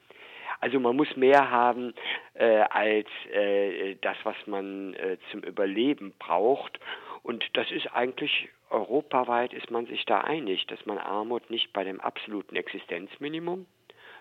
Also 0.64 0.80
man 0.80 0.97
muss 0.97 1.14
mehr 1.14 1.50
haben 1.50 1.92
äh, 2.33 2.61
als 2.71 3.06
äh, 3.30 3.97
das, 3.97 4.16
was 4.23 4.35
man 4.47 4.94
äh, 4.94 5.18
zum 5.30 5.42
Überleben 5.42 6.14
braucht. 6.18 6.80
Und 7.23 7.44
das 7.52 7.71
ist 7.71 7.88
eigentlich 7.88 8.49
europaweit 8.71 9.52
ist 9.52 9.71
man 9.71 9.85
sich 9.85 10.06
da 10.06 10.23
einig, 10.23 10.66
dass 10.68 10.87
man 10.87 10.97
Armut 10.97 11.50
nicht 11.50 11.75
bei 11.75 11.85
dem 11.85 12.00
absoluten 12.00 12.56
Existenzminimum, 12.56 13.66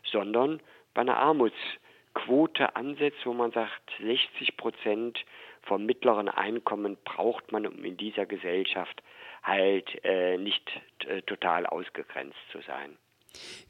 sondern 0.04 0.60
bei 0.94 1.04
einer 1.04 1.16
Armutsquote 1.16 2.76
ansetzt, 2.76 3.26
wo 3.26 3.32
man 3.32 3.52
sagt, 3.52 3.94
60 4.02 4.58
Prozent 4.58 5.24
vom 5.62 5.86
mittleren 5.86 6.28
Einkommen 6.28 6.98
braucht 7.06 7.54
man, 7.54 7.66
um 7.66 7.86
in 7.86 7.96
dieser 7.96 8.26
Gesellschaft 8.26 9.02
halt 9.44 9.88
äh, 10.04 10.38
nicht 10.38 10.70
äh, 11.08 11.22
total 11.22 11.66
ausgegrenzt 11.66 12.38
zu 12.52 12.60
sein. 12.68 12.98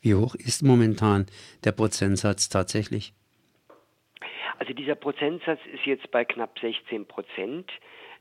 Wie 0.02 0.16
hoch 0.16 0.36
ist 0.36 0.64
momentan 0.64 1.26
der 1.64 1.72
Prozentsatz 1.72 2.50
tatsächlich? 2.50 3.14
Also 4.60 4.74
dieser 4.74 4.96
Prozentsatz 4.96 5.60
ist 5.74 5.86
jetzt 5.86 6.10
bei 6.12 6.26
knapp 6.26 6.58
16 6.60 7.06
Prozent 7.06 7.72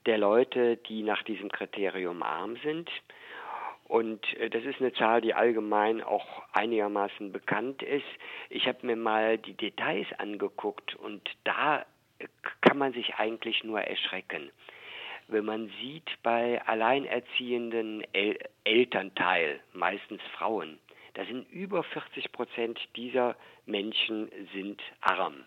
der 0.06 0.18
Leute, 0.18 0.76
die 0.76 1.02
nach 1.02 1.22
diesem 1.22 1.50
Kriterium 1.50 2.22
arm 2.22 2.56
sind. 2.62 2.90
Und 3.84 4.24
äh, 4.38 4.48
das 4.48 4.64
ist 4.64 4.80
eine 4.80 4.92
Zahl, 4.94 5.20
die 5.20 5.34
allgemein 5.34 6.02
auch 6.02 6.42
einigermaßen 6.52 7.30
bekannt 7.32 7.82
ist. 7.82 8.06
Ich 8.48 8.66
habe 8.66 8.86
mir 8.86 8.96
mal 8.96 9.38
die 9.38 9.54
Details 9.54 10.06
angeguckt 10.18 10.94
und 10.96 11.28
da 11.44 11.84
kann 12.60 12.78
man 12.78 12.92
sich 12.92 13.14
eigentlich 13.16 13.64
nur 13.64 13.80
erschrecken. 13.80 14.50
Wenn 15.28 15.44
man 15.44 15.70
sieht 15.80 16.10
bei 16.22 16.60
alleinerziehenden 16.66 18.02
El 18.12 18.38
Elternteil, 18.64 19.60
meistens 19.72 20.20
Frauen, 20.36 20.78
da 21.14 21.24
sind 21.24 21.50
über 21.50 21.82
40 21.82 22.32
Prozent 22.32 22.80
dieser 22.96 23.36
Menschen 23.66 24.30
sind 24.52 24.82
arm. 25.00 25.44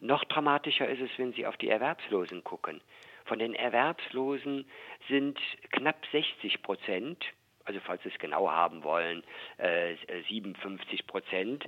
Noch 0.00 0.24
dramatischer 0.24 0.88
ist 0.88 1.00
es, 1.00 1.10
wenn 1.16 1.32
Sie 1.32 1.46
auf 1.46 1.56
die 1.56 1.68
Erwerbslosen 1.68 2.44
gucken. 2.44 2.80
Von 3.24 3.38
den 3.38 3.54
Erwerbslosen 3.54 4.66
sind 5.08 5.38
knapp 5.70 6.04
60 6.12 6.62
Prozent, 6.62 7.24
also 7.64 7.80
falls 7.80 8.02
Sie 8.02 8.10
es 8.10 8.18
genau 8.18 8.50
haben 8.50 8.82
wollen, 8.82 9.22
äh, 9.56 9.94
57 10.28 11.06
Prozent, 11.06 11.64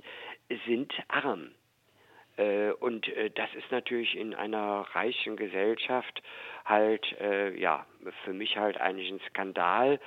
sind 0.67 0.93
arm. 1.07 1.51
Äh, 2.37 2.71
und 2.71 3.07
äh, 3.09 3.29
das 3.31 3.53
ist 3.55 3.71
natürlich 3.71 4.15
in 4.15 4.33
einer 4.33 4.85
reichen 4.93 5.35
Gesellschaft 5.35 6.21
halt, 6.65 7.05
äh, 7.19 7.57
ja, 7.59 7.85
für 8.23 8.33
mich 8.33 8.57
halt 8.57 8.79
eigentlich 8.79 9.11
ein 9.11 9.21
Skandal, 9.29 9.99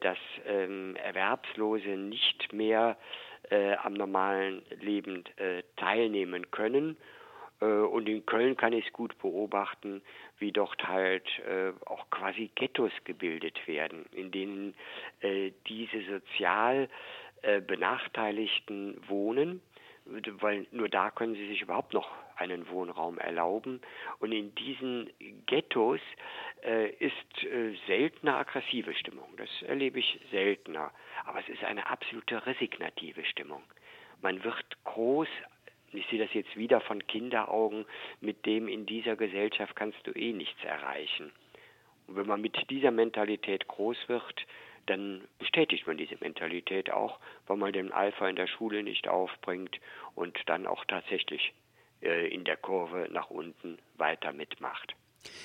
dass 0.00 0.18
ähm, 0.46 0.96
Erwerbslose 0.96 1.90
nicht 1.90 2.52
mehr 2.52 2.96
am 3.82 3.94
normalen 3.94 4.62
Leben 4.80 5.24
teilnehmen 5.76 6.50
können. 6.50 6.96
Und 7.60 8.08
in 8.08 8.24
Köln 8.24 8.56
kann 8.56 8.72
ich 8.72 8.86
es 8.86 8.92
gut 8.92 9.18
beobachten, 9.18 10.00
wie 10.38 10.52
dort 10.52 10.86
halt 10.86 11.26
äh, 11.40 11.72
auch 11.86 12.08
quasi 12.10 12.50
Ghettos 12.54 12.92
gebildet 13.04 13.66
werden, 13.66 14.06
in 14.12 14.30
denen 14.30 14.74
äh, 15.20 15.52
diese 15.68 16.02
sozial 16.02 16.88
äh, 17.42 17.60
Benachteiligten 17.60 19.00
wohnen, 19.08 19.60
weil 20.40 20.66
nur 20.70 20.88
da 20.88 21.10
können 21.10 21.34
sie 21.34 21.46
sich 21.48 21.62
überhaupt 21.62 21.92
noch 21.94 22.08
einen 22.36 22.68
Wohnraum 22.68 23.18
erlauben. 23.18 23.80
Und 24.18 24.32
in 24.32 24.54
diesen 24.54 25.10
Ghettos 25.46 26.00
äh, 26.64 26.90
ist 26.90 27.44
äh, 27.44 27.74
seltener 27.86 28.36
aggressive 28.38 28.94
Stimmung. 28.94 29.28
Das 29.36 29.48
erlebe 29.62 29.98
ich 29.98 30.20
seltener. 30.30 30.90
Aber 31.24 31.40
es 31.40 31.48
ist 31.48 31.64
eine 31.64 31.88
absolute 31.88 32.46
resignative 32.46 33.24
Stimmung. 33.24 33.62
Man 34.20 34.42
wird 34.44 34.84
groß 34.84 35.28
ich 35.94 36.06
sehe 36.06 36.18
das 36.18 36.32
jetzt 36.32 36.56
wieder 36.56 36.80
von 36.80 37.06
Kinderaugen, 37.06 37.84
mit 38.20 38.46
dem 38.46 38.66
in 38.66 38.86
dieser 38.86 39.16
Gesellschaft 39.16 39.76
kannst 39.76 39.98
du 40.06 40.12
eh 40.12 40.32
nichts 40.32 40.64
erreichen. 40.64 41.32
Und 42.06 42.16
wenn 42.16 42.26
man 42.26 42.40
mit 42.40 42.70
dieser 42.70 42.90
Mentalität 42.90 43.68
groß 43.68 44.08
wird, 44.08 44.46
dann 44.86 45.22
bestätigt 45.38 45.86
man 45.86 45.96
diese 45.96 46.16
Mentalität 46.20 46.90
auch, 46.90 47.18
weil 47.46 47.56
man 47.56 47.72
den 47.72 47.92
Alpha 47.92 48.28
in 48.28 48.36
der 48.36 48.46
Schule 48.46 48.82
nicht 48.82 49.08
aufbringt 49.08 49.80
und 50.14 50.36
dann 50.46 50.66
auch 50.66 50.84
tatsächlich 50.86 51.52
äh, 52.02 52.28
in 52.28 52.44
der 52.44 52.56
Kurve 52.56 53.08
nach 53.10 53.30
unten 53.30 53.78
weiter 53.96 54.32
mitmacht. 54.32 54.94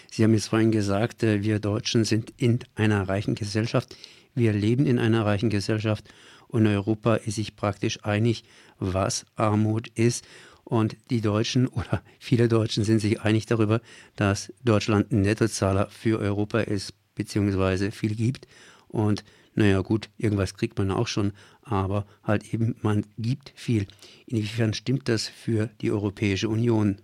Sie 0.10 0.24
haben 0.24 0.34
jetzt 0.34 0.48
vorhin 0.48 0.72
gesagt, 0.72 1.24
äh, 1.24 1.44
wir 1.44 1.60
Deutschen 1.60 2.04
sind 2.04 2.34
in 2.38 2.60
einer 2.76 3.08
reichen 3.08 3.36
Gesellschaft. 3.36 3.96
Wir 4.34 4.54
leben 4.54 4.86
in 4.86 5.00
einer 5.00 5.26
reichen 5.26 5.50
Gesellschaft 5.50 6.06
und 6.48 6.66
Europa 6.66 7.16
ist 7.16 7.36
sich 7.36 7.56
praktisch 7.56 8.04
einig, 8.04 8.44
was 8.80 9.26
Armut 9.36 9.88
ist. 9.90 10.28
Und 10.64 10.98
die 11.10 11.22
Deutschen 11.22 11.68
oder 11.68 12.02
viele 12.20 12.48
Deutschen 12.48 12.84
sind 12.84 13.00
sich 13.00 13.22
einig 13.22 13.46
darüber, 13.46 13.82
dass 14.16 14.54
Deutschland 14.64 15.12
ein 15.12 15.22
Nettozahler 15.22 15.90
für 15.90 16.20
Europa 16.20 16.60
ist, 16.60 16.94
beziehungsweise 17.16 17.92
viel 17.92 18.16
gibt. 18.16 18.48
Und 18.88 19.24
naja 19.56 19.82
gut, 19.82 20.10
irgendwas 20.18 20.56
kriegt 20.56 20.78
man 20.78 20.92
auch 20.92 21.08
schon, 21.08 21.34
aber 21.64 22.06
halt 22.24 22.54
eben, 22.54 22.76
man 22.82 23.06
gibt 23.18 23.54
viel. 23.56 23.88
Inwiefern 24.28 24.74
stimmt 24.74 25.10
das 25.10 25.28
für 25.28 25.70
die 25.82 25.92
Europäische 25.92 26.48
Union? 26.50 27.02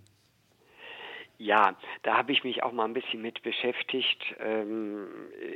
Ja, 1.36 1.76
da 2.04 2.16
habe 2.16 2.32
ich 2.32 2.44
mich 2.44 2.62
auch 2.62 2.70
mal 2.72 2.84
ein 2.84 2.94
bisschen 2.94 3.20
mit 3.20 3.42
beschäftigt. 3.42 4.22
Ähm, 4.38 5.08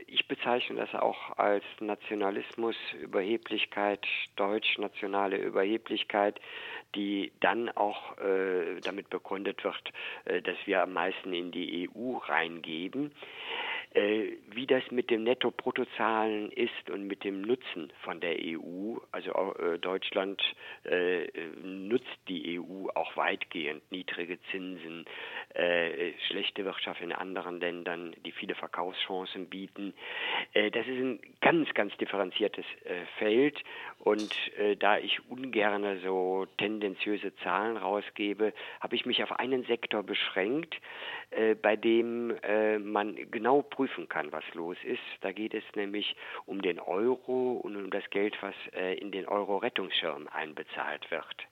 ich 0.08 0.26
bezeichne 0.26 0.76
das 0.76 0.92
auch 0.94 1.38
als 1.38 1.64
Nationalismus, 1.78 2.74
Überheblichkeit, 3.00 4.04
deutsch-nationale 4.34 5.36
Überheblichkeit, 5.36 6.40
die 6.96 7.32
dann 7.40 7.70
auch 7.70 8.18
äh, 8.18 8.80
damit 8.82 9.08
begründet 9.08 9.62
wird, 9.62 9.92
äh, 10.24 10.42
dass 10.42 10.56
wir 10.66 10.82
am 10.82 10.92
meisten 10.94 11.32
in 11.32 11.52
die 11.52 11.88
EU 11.88 12.16
reingeben. 12.16 13.12
Äh, 13.94 14.36
wie 14.50 14.66
das 14.66 14.82
mit 14.90 15.08
dem 15.08 15.24
Netto-Bruttozahlen 15.24 16.52
ist 16.52 16.90
und 16.90 17.06
mit 17.06 17.24
dem 17.24 17.40
Nutzen 17.40 17.90
von 18.02 18.20
der 18.20 18.36
EU, 18.38 18.96
also 19.12 19.54
äh, 19.54 19.78
Deutschland 19.78 20.42
äh, 20.84 21.26
nutzt 21.62 22.06
die 22.28 22.60
EU 22.60 22.88
auch 22.94 23.16
weitgehend, 23.16 23.82
niedrige 23.90 24.38
Zinsen, 24.50 25.04
schlechte 26.28 26.64
Wirtschaft 26.64 27.00
in 27.00 27.12
anderen 27.12 27.58
Ländern, 27.58 28.14
die 28.24 28.32
viele 28.32 28.54
Verkaufschancen 28.54 29.48
bieten. 29.48 29.94
Das 30.52 30.86
ist 30.86 30.98
ein 30.98 31.20
ganz, 31.40 31.72
ganz 31.74 31.96
differenziertes 31.96 32.64
Feld 33.18 33.58
und 33.98 34.34
da 34.78 34.98
ich 34.98 35.18
ungern 35.30 36.00
so 36.04 36.46
tendenziöse 36.58 37.34
Zahlen 37.36 37.76
rausgebe, 37.76 38.52
habe 38.80 38.94
ich 38.94 39.06
mich 39.06 39.22
auf 39.22 39.32
einen 39.38 39.64
Sektor 39.64 40.02
beschränkt, 40.02 40.76
bei 41.62 41.76
dem 41.76 42.34
man 42.84 43.16
genau 43.30 43.62
prüfen 43.78 44.08
kann, 44.08 44.32
was 44.32 44.42
los 44.54 44.76
ist. 44.82 44.98
Da 45.20 45.30
geht 45.30 45.54
es 45.54 45.62
nämlich 45.76 46.16
um 46.46 46.60
den 46.62 46.80
Euro 46.80 47.52
und 47.62 47.76
um 47.76 47.90
das 47.90 48.02
Geld, 48.10 48.36
was 48.40 48.54
äh, 48.72 48.94
in 48.94 49.12
den 49.12 49.28
Euro-Rettungsschirm 49.28 50.26
einbezahlt 50.32 51.08
wird. 51.12 51.46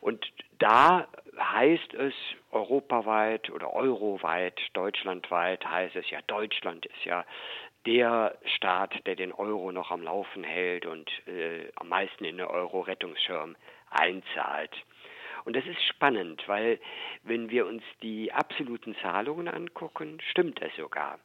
Und 0.00 0.24
da 0.60 1.08
heißt 1.36 1.94
es 1.94 2.14
europaweit 2.52 3.50
oder 3.50 3.74
euroweit, 3.74 4.60
deutschlandweit 4.74 5.66
heißt 5.68 5.96
es 5.96 6.08
ja, 6.10 6.20
Deutschland 6.28 6.86
ist 6.86 7.04
ja 7.04 7.24
der 7.86 8.38
Staat, 8.44 9.04
der 9.04 9.16
den 9.16 9.32
Euro 9.32 9.72
noch 9.72 9.90
am 9.90 10.04
Laufen 10.04 10.44
hält 10.44 10.86
und 10.86 11.10
äh, 11.26 11.72
am 11.74 11.88
meisten 11.88 12.24
in 12.24 12.36
den 12.36 12.46
Euro-Rettungsschirm 12.46 13.56
einzahlt. 13.90 14.70
Und 15.44 15.56
das 15.56 15.66
ist 15.66 15.82
spannend, 15.88 16.40
weil 16.46 16.78
wenn 17.24 17.50
wir 17.50 17.66
uns 17.66 17.82
die 18.00 18.32
absoluten 18.32 18.94
Zahlungen 19.02 19.48
angucken, 19.48 20.20
stimmt 20.30 20.62
es 20.62 20.74
sogar. 20.76 21.18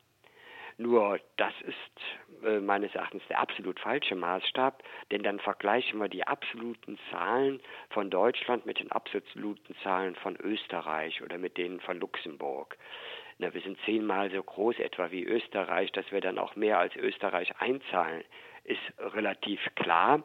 Nur 0.77 1.19
das 1.37 1.53
ist 1.61 2.45
äh, 2.45 2.59
meines 2.59 2.93
Erachtens 2.93 3.23
der 3.29 3.39
absolut 3.39 3.79
falsche 3.79 4.15
Maßstab, 4.15 4.83
denn 5.11 5.23
dann 5.23 5.39
vergleichen 5.39 5.99
wir 5.99 6.07
die 6.07 6.25
absoluten 6.25 6.99
Zahlen 7.09 7.61
von 7.89 8.11
Deutschland 8.11 8.67
mit 8.67 8.79
den 8.79 8.91
absoluten 8.91 9.75
Zahlen 9.81 10.15
von 10.15 10.35
Österreich 10.37 11.23
oder 11.23 11.39
mit 11.39 11.57
denen 11.57 11.79
von 11.79 11.99
Luxemburg. 11.99 12.77
Na, 13.39 13.53
wir 13.53 13.61
sind 13.61 13.79
zehnmal 13.85 14.29
so 14.31 14.41
groß 14.41 14.77
etwa 14.79 15.09
wie 15.09 15.23
Österreich, 15.23 15.91
dass 15.93 16.11
wir 16.11 16.21
dann 16.21 16.37
auch 16.37 16.55
mehr 16.55 16.77
als 16.77 16.95
Österreich 16.95 17.59
einzahlen 17.59 18.23
ist 18.67 18.81
relativ 18.99 19.59
klar. 19.75 20.23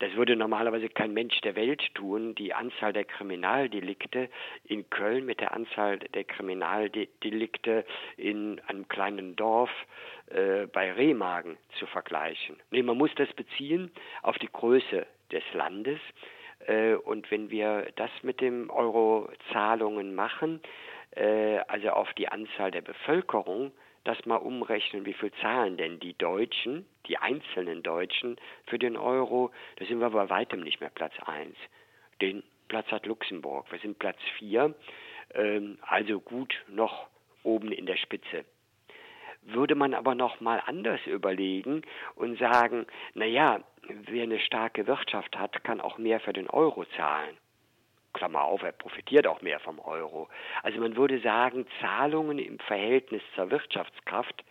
Das 0.00 0.14
würde 0.16 0.36
normalerweise 0.36 0.88
kein 0.88 1.12
Mensch 1.12 1.40
der 1.42 1.56
Welt 1.56 1.82
tun. 1.94 2.34
Die 2.34 2.52
Anzahl 2.52 2.92
der 2.92 3.04
Kriminaldelikte 3.04 4.28
in 4.64 4.88
Köln 4.90 5.24
mit 5.24 5.40
der 5.40 5.52
Anzahl 5.54 5.98
der 5.98 6.24
Kriminaldelikte 6.24 7.84
in 8.16 8.60
einem 8.66 8.88
kleinen 8.88 9.36
Dorf 9.36 9.70
äh, 10.26 10.66
bei 10.66 10.92
Remagen 10.92 11.56
zu 11.78 11.86
vergleichen. 11.86 12.56
Nee, 12.70 12.82
man 12.82 12.98
muss 12.98 13.14
das 13.16 13.32
beziehen 13.34 13.90
auf 14.22 14.36
die 14.38 14.50
Größe 14.50 15.06
des 15.30 15.44
Landes. 15.52 16.00
Äh, 16.66 16.94
und 16.94 17.30
wenn 17.30 17.50
wir 17.50 17.88
das 17.96 18.10
mit 18.22 18.40
dem 18.40 18.70
Euro-Zahlungen 18.70 20.14
machen, 20.14 20.60
äh, 21.12 21.58
also 21.68 21.90
auf 21.90 22.12
die 22.14 22.28
Anzahl 22.28 22.70
der 22.70 22.82
Bevölkerung, 22.82 23.72
das 24.04 24.24
mal 24.26 24.36
umrechnen, 24.36 25.06
wie 25.06 25.14
viel 25.14 25.32
zahlen 25.40 25.76
denn 25.76 25.98
die 25.98 26.16
Deutschen, 26.16 26.86
die 27.06 27.18
einzelnen 27.18 27.82
Deutschen 27.82 28.36
für 28.66 28.78
den 28.78 28.96
Euro, 28.96 29.50
da 29.76 29.86
sind 29.86 30.00
wir 30.00 30.10
bei 30.10 30.28
weitem 30.28 30.60
nicht 30.60 30.80
mehr 30.80 30.90
Platz 30.90 31.14
1. 31.24 31.56
Den 32.20 32.42
Platz 32.68 32.86
hat 32.88 33.06
Luxemburg. 33.06 33.70
Wir 33.72 33.78
sind 33.78 33.98
Platz 33.98 34.18
4, 34.38 34.74
ähm, 35.34 35.78
also 35.82 36.20
gut 36.20 36.54
noch 36.68 37.08
oben 37.42 37.72
in 37.72 37.86
der 37.86 37.96
Spitze. 37.96 38.44
Würde 39.42 39.74
man 39.74 39.92
aber 39.92 40.14
noch 40.14 40.40
mal 40.40 40.62
anders 40.64 41.00
überlegen 41.06 41.82
und 42.14 42.38
sagen, 42.38 42.86
na 43.14 43.26
ja, 43.26 43.60
wer 43.88 44.22
eine 44.22 44.40
starke 44.40 44.86
Wirtschaft 44.86 45.36
hat, 45.36 45.62
kann 45.64 45.80
auch 45.80 45.98
mehr 45.98 46.20
für 46.20 46.32
den 46.32 46.48
Euro 46.48 46.84
zahlen. 46.96 47.36
Klammer 48.14 48.44
auf, 48.44 48.62
er 48.62 48.72
profitiert 48.72 49.26
auch 49.26 49.42
mehr 49.42 49.60
vom 49.60 49.78
Euro. 49.80 50.28
Also 50.62 50.80
man 50.80 50.96
würde 50.96 51.20
sagen, 51.20 51.66
Zahlungen 51.80 52.38
im 52.38 52.58
Verhältnis 52.58 53.22
zur 53.34 53.50
Wirtschaftskraft, 53.50 54.42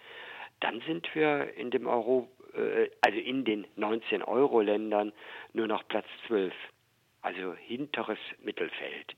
dann 0.60 0.82
sind 0.82 1.14
wir 1.16 1.54
in 1.56 1.72
dem 1.72 1.88
Euro, 1.88 2.30
äh, 2.54 2.90
also 3.02 3.18
in 3.18 3.44
den 3.44 3.66
19 3.76 4.22
Euro-Ländern 4.22 5.12
nur 5.54 5.68
noch 5.68 5.88
Platz 5.88 6.06
12, 6.28 6.54
also 7.22 7.56
hinteres 7.56 8.20
Mittelfeld. 8.44 9.16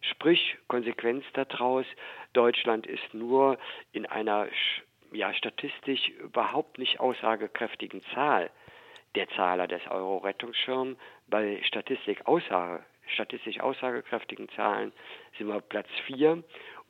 Sprich, 0.00 0.56
Konsequenz 0.68 1.24
daraus, 1.34 1.86
Deutschland 2.32 2.86
ist 2.86 3.14
nur 3.14 3.58
in 3.92 4.06
einer 4.06 4.48
ja, 5.12 5.32
statistisch 5.32 6.08
überhaupt 6.08 6.78
nicht 6.78 7.00
aussagekräftigen 7.00 8.02
Zahl 8.14 8.50
der 9.14 9.28
Zahler 9.30 9.66
des 9.66 9.80
Euro-Rettungsschirms 9.88 10.98
bei 11.28 11.62
Statistik 11.62 12.26
aussage, 12.26 12.84
statistisch 13.06 13.60
aussagekräftigen 13.60 14.48
Zahlen 14.50 14.92
sind 15.38 15.48
wir 15.48 15.60
Platz 15.60 15.88
4 16.06 16.42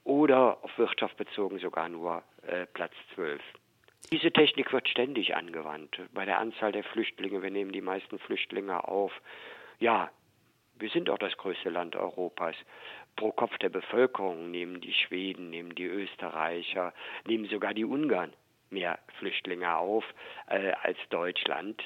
oder 0.05 0.63
auf 0.63 0.77
Wirtschaft 0.79 1.17
bezogen 1.17 1.59
sogar 1.59 1.89
nur 1.89 2.23
äh, 2.47 2.67
Platz 2.67 2.93
12. 3.15 3.41
Diese 4.13 4.31
Technik 4.31 4.73
wird 4.73 4.89
ständig 4.89 5.35
angewandt. 5.35 5.99
Bei 6.13 6.25
der 6.25 6.39
Anzahl 6.39 6.73
der 6.73 6.85
Flüchtlinge, 6.85 7.43
wir 7.43 7.51
nehmen 7.51 7.73
die 7.73 7.81
meisten 7.81 8.19
Flüchtlinge 8.19 8.87
auf. 8.87 9.13
Ja, 9.79 10.11
wir 10.79 10.91
sind 10.91 11.09
auch 11.09 11.19
das 11.19 11.37
größte 11.37 11.71
Land 11.71 11.97
Europas. 11.97 12.55
Pro 13.17 13.33
Kopf 13.33 13.57
der 13.59 13.71
Bevölkerung 13.71 14.51
nehmen 14.51 14.81
die 14.81 14.93
Schweden, 14.93 15.51
nehmen 15.51 15.75
die 15.75 15.87
Österreicher, 15.87 16.93
nehmen 17.27 17.47
sogar 17.47 17.73
die 17.73 17.85
Ungarn 17.85 18.33
mehr 18.75 18.99
Flüchtlinge 19.19 19.77
auf 19.77 20.05
äh, 20.49 20.73
als 20.83 20.99
Deutschland. 21.09 21.83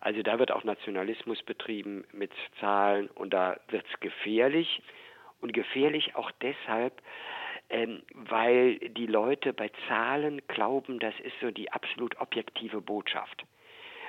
Also 0.00 0.22
da 0.22 0.38
wird 0.38 0.50
auch 0.50 0.64
Nationalismus 0.64 1.42
betrieben 1.42 2.04
mit 2.12 2.32
Zahlen 2.60 3.08
und 3.08 3.32
da 3.32 3.58
wird 3.68 3.86
es 3.90 4.00
gefährlich. 4.00 4.82
Und 5.40 5.52
gefährlich 5.52 6.14
auch 6.14 6.30
deshalb, 6.40 7.02
ähm, 7.68 8.02
weil 8.12 8.78
die 8.78 9.06
Leute 9.06 9.52
bei 9.52 9.70
Zahlen 9.88 10.40
glauben, 10.46 11.00
das 11.00 11.14
ist 11.20 11.34
so 11.40 11.50
die 11.50 11.72
absolut 11.72 12.20
objektive 12.20 12.80
Botschaft. 12.80 13.44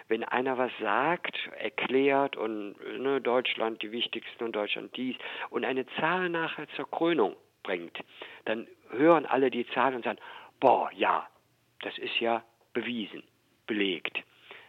Wenn 0.10 0.24
einer 0.24 0.58
was 0.58 0.72
sagt, 0.80 1.38
erklärt 1.58 2.36
und 2.36 2.76
ne, 3.00 3.22
Deutschland 3.22 3.82
die 3.82 3.92
wichtigsten 3.92 4.44
und 4.44 4.56
Deutschland 4.56 4.96
dies 4.98 5.16
und 5.50 5.66
eine 5.66 5.86
Zahl 5.96 6.30
nachher 6.30 6.68
zur 6.76 6.90
Krönung 6.92 7.36
bringt, 7.64 7.98
dann 8.46 8.68
hören 8.90 9.26
alle 9.26 9.50
die 9.50 9.66
Zahl 9.68 9.96
und 9.96 10.04
sagen, 10.04 10.20
boah, 10.60 10.92
ja, 10.94 11.28
das 11.86 11.98
ist 11.98 12.20
ja 12.20 12.44
bewiesen, 12.74 13.24
belegt. 13.68 14.24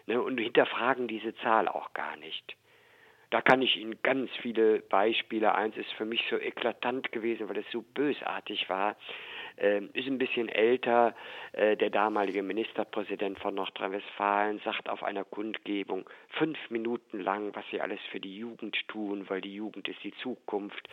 Ne, 0.06 0.20
und 0.20 0.38
hinterfragen 0.38 1.08
diese 1.08 1.34
Zahl 1.36 1.66
auch 1.66 1.94
gar 1.94 2.16
nicht. 2.16 2.56
Da 3.30 3.40
kann 3.40 3.62
ich 3.62 3.76
Ihnen 3.76 4.00
ganz 4.02 4.30
viele 4.42 4.80
Beispiele, 4.80 5.54
eins 5.54 5.76
ist 5.76 5.92
für 5.94 6.04
mich 6.04 6.22
so 6.28 6.38
eklatant 6.38 7.10
gewesen, 7.10 7.48
weil 7.48 7.58
es 7.58 7.70
so 7.72 7.82
bösartig 7.82 8.68
war, 8.68 8.96
ist 9.56 10.06
ein 10.06 10.18
bisschen 10.18 10.48
älter. 10.48 11.14
Äh, 11.52 11.76
der 11.76 11.90
damalige 11.90 12.42
Ministerpräsident 12.42 13.38
von 13.38 13.54
Nordrhein-Westfalen 13.54 14.60
sagt 14.64 14.88
auf 14.88 15.02
einer 15.02 15.24
Kundgebung 15.24 16.08
fünf 16.30 16.58
Minuten 16.70 17.20
lang, 17.20 17.54
was 17.54 17.64
sie 17.70 17.80
alles 17.80 18.00
für 18.10 18.20
die 18.20 18.36
Jugend 18.36 18.76
tun, 18.88 19.28
weil 19.28 19.40
die 19.40 19.54
Jugend 19.54 19.88
ist 19.88 20.02
die 20.02 20.14
Zukunft. 20.22 20.88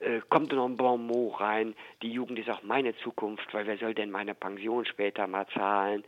Äh, 0.00 0.20
kommt 0.28 0.52
noch 0.52 0.66
ein 0.66 0.76
Bon 0.76 1.06
mot 1.06 1.40
rein, 1.40 1.74
die 2.02 2.12
Jugend 2.12 2.38
ist 2.38 2.50
auch 2.50 2.62
meine 2.62 2.96
Zukunft, 2.96 3.52
weil 3.54 3.66
wer 3.66 3.78
soll 3.78 3.94
denn 3.94 4.10
meine 4.10 4.34
Pension 4.34 4.84
später 4.84 5.26
mal 5.26 5.46
zahlen? 5.48 6.04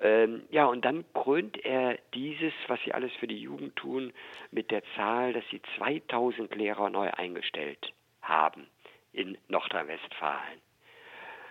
Ähm, 0.00 0.42
ja, 0.50 0.66
und 0.66 0.84
dann 0.84 1.04
krönt 1.12 1.62
er 1.64 1.98
dieses, 2.14 2.52
was 2.68 2.80
sie 2.84 2.92
alles 2.92 3.12
für 3.14 3.26
die 3.26 3.38
Jugend 3.38 3.76
tun, 3.76 4.12
mit 4.50 4.70
der 4.70 4.82
Zahl, 4.96 5.32
dass 5.32 5.44
sie 5.50 5.60
2000 5.76 6.54
Lehrer 6.54 6.90
neu 6.90 7.10
eingestellt 7.10 7.92
haben 8.22 8.66
in 9.12 9.38
Nordrhein-Westfalen. 9.48 10.60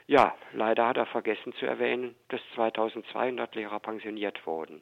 Ja, 0.08 0.36
leider 0.52 0.88
hat 0.88 0.98
er 0.98 1.06
vergessen 1.06 1.54
zu 1.54 1.66
erwähnen, 1.66 2.16
dass 2.30 2.42
2200 2.56 3.56
Lehrer 3.56 3.80
pensioniert 3.80 4.46
wurden. 4.46 4.82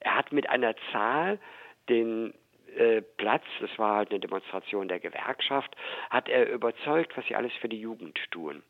Er 0.00 0.16
hat 0.16 0.32
mit 0.32 0.48
einer 0.48 0.74
Zahl 0.92 1.40
den 1.88 2.34
äh, 2.76 3.02
Platz, 3.02 3.44
das 3.60 3.76
war 3.78 3.96
halt 3.96 4.10
eine 4.10 4.20
Demonstration 4.20 4.88
der 4.88 5.00
Gewerkschaft, 5.00 5.74
hat 6.10 6.28
er 6.28 6.50
überzeugt, 6.52 7.16
was 7.16 7.26
sie 7.26 7.34
alles 7.34 7.52
für 7.54 7.68
die 7.68 7.80
Jugend 7.80 8.18
tun. 8.30 8.62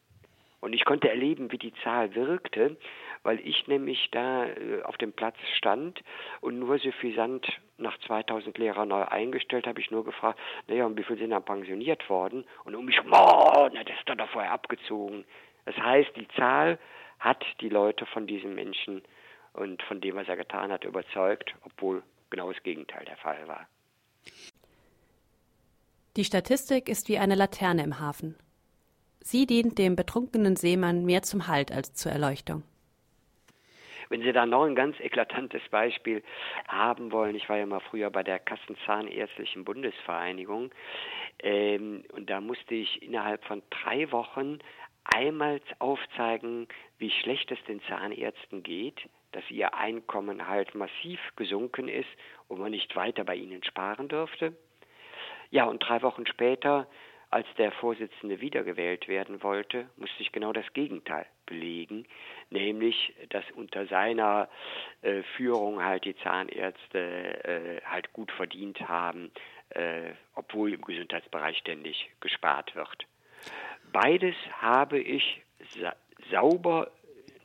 Und 0.60 0.72
ich 0.72 0.84
konnte 0.84 1.08
erleben, 1.08 1.52
wie 1.52 1.58
die 1.58 1.72
Zahl 1.84 2.14
wirkte, 2.14 2.76
weil 3.22 3.38
ich 3.40 3.68
nämlich 3.68 4.08
da 4.10 4.46
äh, 4.46 4.82
auf 4.82 4.96
dem 4.96 5.12
Platz 5.12 5.36
stand 5.56 6.02
und 6.40 6.58
nur 6.58 6.78
suffisant 6.78 7.46
nach 7.76 7.96
2000 8.06 8.56
Lehrer 8.58 8.84
neu 8.84 9.04
eingestellt 9.04 9.66
habe 9.66 9.80
ich 9.80 9.90
nur 9.90 10.04
gefragt, 10.04 10.38
naja, 10.66 10.86
und 10.86 10.98
wie 10.98 11.04
viele 11.04 11.20
sind 11.20 11.30
dann 11.30 11.44
pensioniert 11.44 12.08
worden? 12.08 12.44
Und 12.64 12.74
um 12.74 12.86
mich, 12.86 13.00
oh, 13.00 13.68
na, 13.72 13.84
das 13.84 13.96
ist 13.98 14.08
doch 14.08 14.28
vorher 14.30 14.52
abgezogen. 14.52 15.24
Das 15.68 15.76
heißt, 15.76 16.16
die 16.16 16.26
Zahl 16.28 16.78
hat 17.18 17.44
die 17.60 17.68
Leute 17.68 18.06
von 18.06 18.26
diesem 18.26 18.54
Menschen 18.54 19.02
und 19.52 19.82
von 19.82 20.00
dem, 20.00 20.16
was 20.16 20.26
er 20.26 20.38
getan 20.38 20.72
hat, 20.72 20.84
überzeugt, 20.84 21.54
obwohl 21.62 22.02
genau 22.30 22.50
das 22.50 22.62
Gegenteil 22.62 23.04
der 23.04 23.18
Fall 23.18 23.46
war. 23.46 23.68
Die 26.16 26.24
Statistik 26.24 26.88
ist 26.88 27.10
wie 27.10 27.18
eine 27.18 27.34
Laterne 27.34 27.82
im 27.82 28.00
Hafen. 28.00 28.34
Sie 29.20 29.44
dient 29.44 29.78
dem 29.78 29.94
betrunkenen 29.94 30.56
Seemann 30.56 31.04
mehr 31.04 31.22
zum 31.22 31.48
Halt 31.48 31.70
als 31.70 31.92
zur 31.92 32.12
Erleuchtung. 32.12 32.62
Wenn 34.08 34.22
Sie 34.22 34.32
da 34.32 34.46
noch 34.46 34.64
ein 34.64 34.74
ganz 34.74 34.98
eklatantes 35.00 35.60
Beispiel 35.70 36.22
haben 36.66 37.12
wollen, 37.12 37.36
ich 37.36 37.46
war 37.50 37.58
ja 37.58 37.66
mal 37.66 37.80
früher 37.80 38.08
bei 38.08 38.22
der 38.22 38.38
Kassenzahnärztlichen 38.38 39.66
Bundesvereinigung 39.66 40.70
ähm, 41.42 42.04
und 42.12 42.30
da 42.30 42.40
musste 42.40 42.74
ich 42.74 43.02
innerhalb 43.02 43.44
von 43.44 43.62
drei 43.68 44.10
Wochen 44.10 44.60
einmal 45.14 45.60
aufzeigen, 45.78 46.68
wie 46.98 47.10
schlecht 47.10 47.50
es 47.50 47.62
den 47.64 47.80
Zahnärzten 47.82 48.62
geht, 48.62 49.08
dass 49.32 49.48
ihr 49.50 49.74
Einkommen 49.74 50.48
halt 50.48 50.74
massiv 50.74 51.20
gesunken 51.36 51.88
ist 51.88 52.08
und 52.48 52.60
man 52.60 52.70
nicht 52.70 52.94
weiter 52.96 53.24
bei 53.24 53.36
ihnen 53.36 53.62
sparen 53.62 54.08
dürfte. 54.08 54.56
Ja, 55.50 55.64
und 55.64 55.80
drei 55.80 56.02
Wochen 56.02 56.26
später, 56.26 56.86
als 57.30 57.46
der 57.58 57.72
Vorsitzende 57.72 58.40
wiedergewählt 58.40 59.06
werden 59.08 59.42
wollte, 59.42 59.88
musste 59.96 60.22
ich 60.22 60.32
genau 60.32 60.52
das 60.52 60.72
Gegenteil 60.72 61.26
belegen, 61.44 62.06
nämlich, 62.50 63.14
dass 63.28 63.44
unter 63.54 63.86
seiner 63.86 64.48
äh, 65.02 65.22
Führung 65.36 65.82
halt 65.82 66.04
die 66.04 66.16
Zahnärzte 66.16 66.98
äh, 67.44 67.80
halt 67.84 68.12
gut 68.12 68.30
verdient 68.32 68.80
haben, 68.88 69.30
äh, 69.70 70.12
obwohl 70.34 70.72
im 70.72 70.82
Gesundheitsbereich 70.82 71.58
ständig 71.58 72.10
gespart 72.20 72.74
wird. 72.74 73.06
Beides 73.92 74.34
habe 74.60 74.98
ich 74.98 75.42
sa 75.80 75.94
sauber, 76.30 76.90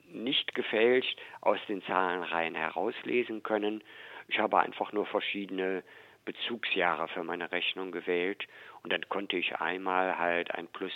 nicht 0.09 0.53
gefälscht 0.53 1.19
aus 1.41 1.59
den 1.67 1.81
Zahlenreihen 1.83 2.55
herauslesen 2.55 3.43
können. 3.43 3.83
Ich 4.27 4.39
habe 4.39 4.59
einfach 4.59 4.91
nur 4.91 5.05
verschiedene 5.05 5.83
Bezugsjahre 6.25 7.07
für 7.09 7.23
meine 7.23 7.51
Rechnung 7.51 7.91
gewählt 7.91 8.47
und 8.83 8.93
dann 8.93 9.07
konnte 9.09 9.37
ich 9.37 9.55
einmal 9.55 10.17
halt 10.17 10.53
ein 10.53 10.67
Plus 10.67 10.93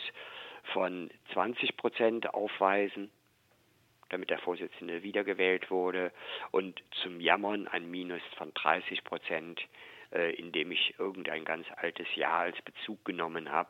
von 0.74 1.10
20 1.34 1.78
Prozent 1.78 2.34
aufweisen, 2.34 3.12
damit 4.10 4.30
der 4.30 4.40
Vorsitzende 4.40 5.04
wiedergewählt 5.04 5.70
wurde 5.70 6.12
und 6.52 6.82
zum 7.04 7.20
Jammern 7.20 7.68
ein 7.68 7.90
Minus 7.90 8.22
von 8.38 8.54
30 8.54 9.04
Prozent 9.04 9.62
äh, 10.14 10.34
indem 10.36 10.72
ich 10.72 10.96
irgendein 11.00 11.46
ganz 11.46 11.68
altes 11.76 12.08
Jahr 12.16 12.40
als 12.40 12.62
Bezug 12.62 13.04
genommen 13.06 13.52
habe, 13.52 13.70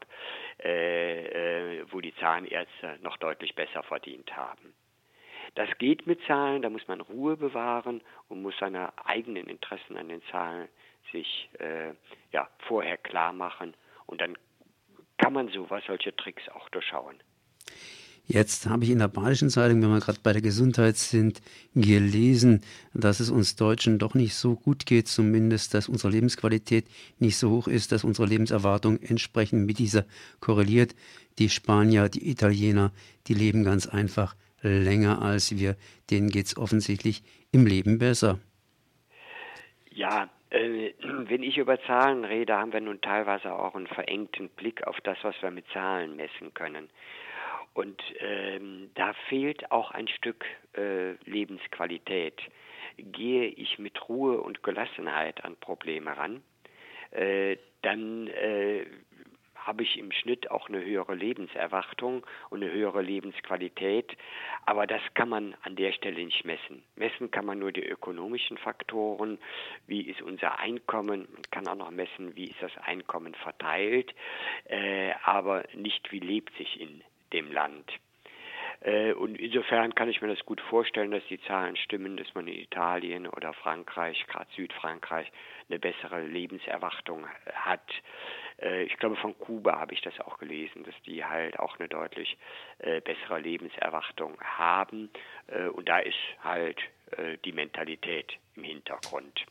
äh, 0.63 1.79
äh, 1.79 1.85
wo 1.91 2.01
die 2.01 2.15
Zahnärzte 2.15 2.99
noch 3.01 3.17
deutlich 3.17 3.55
besser 3.55 3.83
verdient 3.83 4.35
haben. 4.35 4.73
Das 5.55 5.69
geht 5.77 6.05
mit 6.05 6.21
Zahlen, 6.27 6.61
da 6.61 6.69
muss 6.69 6.87
man 6.87 7.01
Ruhe 7.01 7.37
bewahren 7.37 8.01
und 8.27 8.41
muss 8.41 8.57
seine 8.59 8.91
eigenen 9.05 9.47
Interessen 9.47 9.97
an 9.97 10.09
den 10.09 10.21
Zahlen 10.23 10.67
sich 11.11 11.49
äh, 11.59 11.93
ja, 12.31 12.49
vorher 12.67 12.97
klar 12.97 13.33
machen 13.33 13.73
und 14.05 14.21
dann 14.21 14.37
kann 15.17 15.33
man 15.33 15.47
sowas, 15.49 15.83
solche 15.87 16.15
Tricks 16.15 16.47
auch 16.49 16.69
durchschauen. 16.69 17.17
Jetzt 18.29 18.67
habe 18.67 18.83
ich 18.83 18.89
in 18.89 18.99
der 18.99 19.07
Badischen 19.07 19.49
Zeitung, 19.49 19.81
wenn 19.81 19.89
wir 19.89 20.01
gerade 20.01 20.19
bei 20.21 20.33
der 20.33 20.41
Gesundheit 20.41 20.97
sind, 20.97 21.41
gelesen, 21.73 22.61
dass 22.93 23.21
es 23.21 23.29
uns 23.29 23.55
Deutschen 23.55 23.99
doch 23.99 24.15
nicht 24.15 24.35
so 24.35 24.55
gut 24.55 24.85
geht, 24.85 25.07
zumindest, 25.07 25.73
dass 25.73 25.87
unsere 25.87 26.11
Lebensqualität 26.11 26.87
nicht 27.19 27.37
so 27.37 27.49
hoch 27.49 27.69
ist, 27.69 27.93
dass 27.93 28.03
unsere 28.03 28.27
Lebenserwartung 28.27 29.01
entsprechend 29.01 29.65
mit 29.65 29.79
dieser 29.79 30.05
korreliert. 30.41 30.93
Die 31.39 31.47
Spanier, 31.47 32.09
die 32.09 32.29
Italiener, 32.29 32.91
die 33.27 33.33
leben 33.33 33.63
ganz 33.63 33.87
einfach 33.87 34.35
länger 34.61 35.21
als 35.21 35.55
wir. 35.57 35.77
Denen 36.11 36.29
geht 36.29 36.47
es 36.47 36.57
offensichtlich 36.57 37.23
im 37.53 37.65
Leben 37.65 37.97
besser. 37.97 38.39
Ja, 39.91 40.29
äh, 40.49 40.91
wenn 40.99 41.43
ich 41.43 41.57
über 41.57 41.81
Zahlen 41.83 42.25
rede, 42.25 42.57
haben 42.57 42.73
wir 42.73 42.81
nun 42.81 42.99
teilweise 42.99 43.53
auch 43.53 43.73
einen 43.73 43.87
verengten 43.87 44.49
Blick 44.49 44.85
auf 44.85 44.99
das, 45.01 45.17
was 45.21 45.35
wir 45.41 45.51
mit 45.51 45.65
Zahlen 45.71 46.17
messen 46.17 46.53
können. 46.53 46.89
Und 47.77 48.01
ähm, 48.21 48.89
da 48.95 49.13
fehlt 49.29 49.71
auch 49.71 49.91
ein 49.91 50.07
Stück 50.07 50.45
äh, 50.75 51.11
Lebensqualität. 51.29 52.41
Gehe 52.97 53.49
ich 53.49 53.77
mit 53.77 54.09
Ruhe 54.09 54.41
und 54.41 54.63
Gelassenheit 54.63 55.45
an 55.45 55.55
Probleme 55.57 56.17
ran, 56.17 56.41
äh, 57.11 57.57
dann 57.83 58.29
äh, 58.29 58.87
habe 59.53 59.83
ich 59.83 59.99
im 59.99 60.11
Schnitt 60.11 60.49
auch 60.49 60.69
eine 60.69 60.83
höhere 60.83 61.13
Lebenserwartung 61.13 62.25
und 62.49 62.63
eine 62.63 62.73
höhere 62.73 63.03
Lebensqualität. 63.03 64.17
Aber 64.65 64.87
das 64.87 65.01
kann 65.13 65.29
man 65.29 65.53
an 65.61 65.75
der 65.75 65.91
Stelle 65.91 66.25
nicht 66.25 66.45
messen. 66.45 66.81
Messen 66.95 67.29
kann 67.29 67.45
man 67.45 67.59
nur 67.59 67.71
die 67.71 67.85
ökonomischen 67.85 68.57
Faktoren. 68.57 69.37
Wie 69.85 70.01
ist 70.01 70.23
unser 70.23 70.57
Einkommen? 70.57 71.27
Man 71.31 71.43
kann 71.51 71.67
auch 71.67 71.75
noch 71.75 71.91
messen, 71.91 72.35
wie 72.35 72.45
ist 72.45 72.59
das 72.59 72.75
Einkommen 72.79 73.35
verteilt, 73.35 74.15
äh, 74.65 75.11
aber 75.21 75.63
nicht, 75.75 76.11
wie 76.11 76.21
lebt 76.21 76.57
sich 76.57 76.81
in 76.81 77.03
dem 77.33 77.51
Land. 77.51 77.91
Äh, 78.81 79.13
und 79.13 79.39
insofern 79.39 79.95
kann 79.95 80.09
ich 80.09 80.21
mir 80.21 80.27
das 80.27 80.45
gut 80.45 80.61
vorstellen, 80.61 81.11
dass 81.11 81.25
die 81.29 81.41
Zahlen 81.41 81.75
stimmen, 81.77 82.17
dass 82.17 82.33
man 82.33 82.47
in 82.47 82.59
Italien 82.59 83.27
oder 83.27 83.53
Frankreich, 83.53 84.25
gerade 84.27 84.47
Südfrankreich, 84.55 85.31
eine 85.69 85.79
bessere 85.79 86.21
Lebenserwartung 86.21 87.27
hat. 87.53 87.89
Äh, 88.61 88.83
ich 88.83 88.97
glaube, 88.97 89.15
von 89.15 89.37
Kuba 89.39 89.79
habe 89.79 89.93
ich 89.93 90.01
das 90.01 90.19
auch 90.19 90.37
gelesen, 90.37 90.83
dass 90.83 90.95
die 91.05 91.25
halt 91.25 91.59
auch 91.59 91.79
eine 91.79 91.87
deutlich 91.87 92.37
äh, 92.79 93.01
bessere 93.01 93.39
Lebenserwartung 93.39 94.39
haben. 94.41 95.09
Und 95.73 95.87
da 95.87 95.99
ist 95.99 96.17
halt 96.43 96.77
die 97.45 97.53
Mentalität 97.53 98.37
im 98.57 98.65
Hintergrund. 98.65 99.45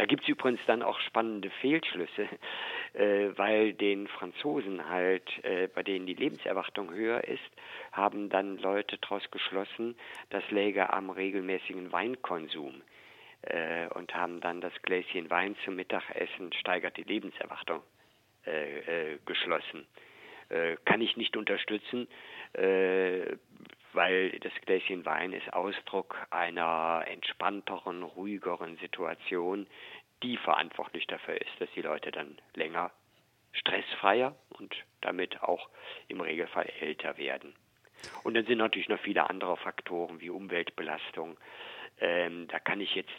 Da 0.00 0.06
gibt 0.06 0.22
es 0.22 0.30
übrigens 0.30 0.62
dann 0.66 0.82
auch 0.82 0.98
spannende 1.00 1.50
Fehlschlüsse, 1.60 2.26
äh, 2.94 3.36
weil 3.36 3.74
den 3.74 4.08
Franzosen 4.08 4.88
halt, 4.88 5.28
äh, 5.44 5.68
bei 5.68 5.82
denen 5.82 6.06
die 6.06 6.14
Lebenserwartung 6.14 6.90
höher 6.90 7.22
ist, 7.24 7.50
haben 7.92 8.30
dann 8.30 8.56
Leute 8.56 8.96
daraus 8.96 9.30
geschlossen, 9.30 9.94
das 10.30 10.42
läge 10.50 10.90
am 10.90 11.10
regelmäßigen 11.10 11.92
Weinkonsum 11.92 12.80
äh, 13.42 13.88
und 13.88 14.14
haben 14.14 14.40
dann 14.40 14.62
das 14.62 14.72
Gläschen 14.80 15.28
Wein 15.28 15.54
zum 15.66 15.76
Mittagessen 15.76 16.50
steigert 16.54 16.96
die 16.96 17.02
Lebenserwartung 17.02 17.82
äh, 18.46 19.12
äh, 19.12 19.18
geschlossen. 19.26 19.86
Äh, 20.48 20.76
kann 20.86 21.02
ich 21.02 21.18
nicht 21.18 21.36
unterstützen 21.36 22.08
weil 23.92 24.30
das 24.40 24.52
Gläschen 24.64 25.04
Wein 25.04 25.32
ist 25.32 25.52
Ausdruck 25.52 26.16
einer 26.30 27.04
entspannteren, 27.06 28.02
ruhigeren 28.02 28.76
Situation, 28.78 29.66
die 30.22 30.36
verantwortlich 30.36 31.06
dafür 31.06 31.40
ist, 31.40 31.60
dass 31.60 31.70
die 31.74 31.82
Leute 31.82 32.10
dann 32.10 32.38
länger 32.54 32.90
stressfreier 33.52 34.36
und 34.50 34.74
damit 35.00 35.42
auch 35.42 35.68
im 36.08 36.20
Regelfall 36.20 36.70
älter 36.80 37.16
werden. 37.18 37.54
Und 38.22 38.34
dann 38.34 38.46
sind 38.46 38.58
natürlich 38.58 38.88
noch 38.88 39.00
viele 39.00 39.28
andere 39.28 39.56
Faktoren 39.56 40.20
wie 40.20 40.30
Umweltbelastung. 40.30 41.36
Ähm, 42.00 42.48
da 42.48 42.58
kann 42.58 42.80
ich 42.80 42.94
jetzt 42.94 43.12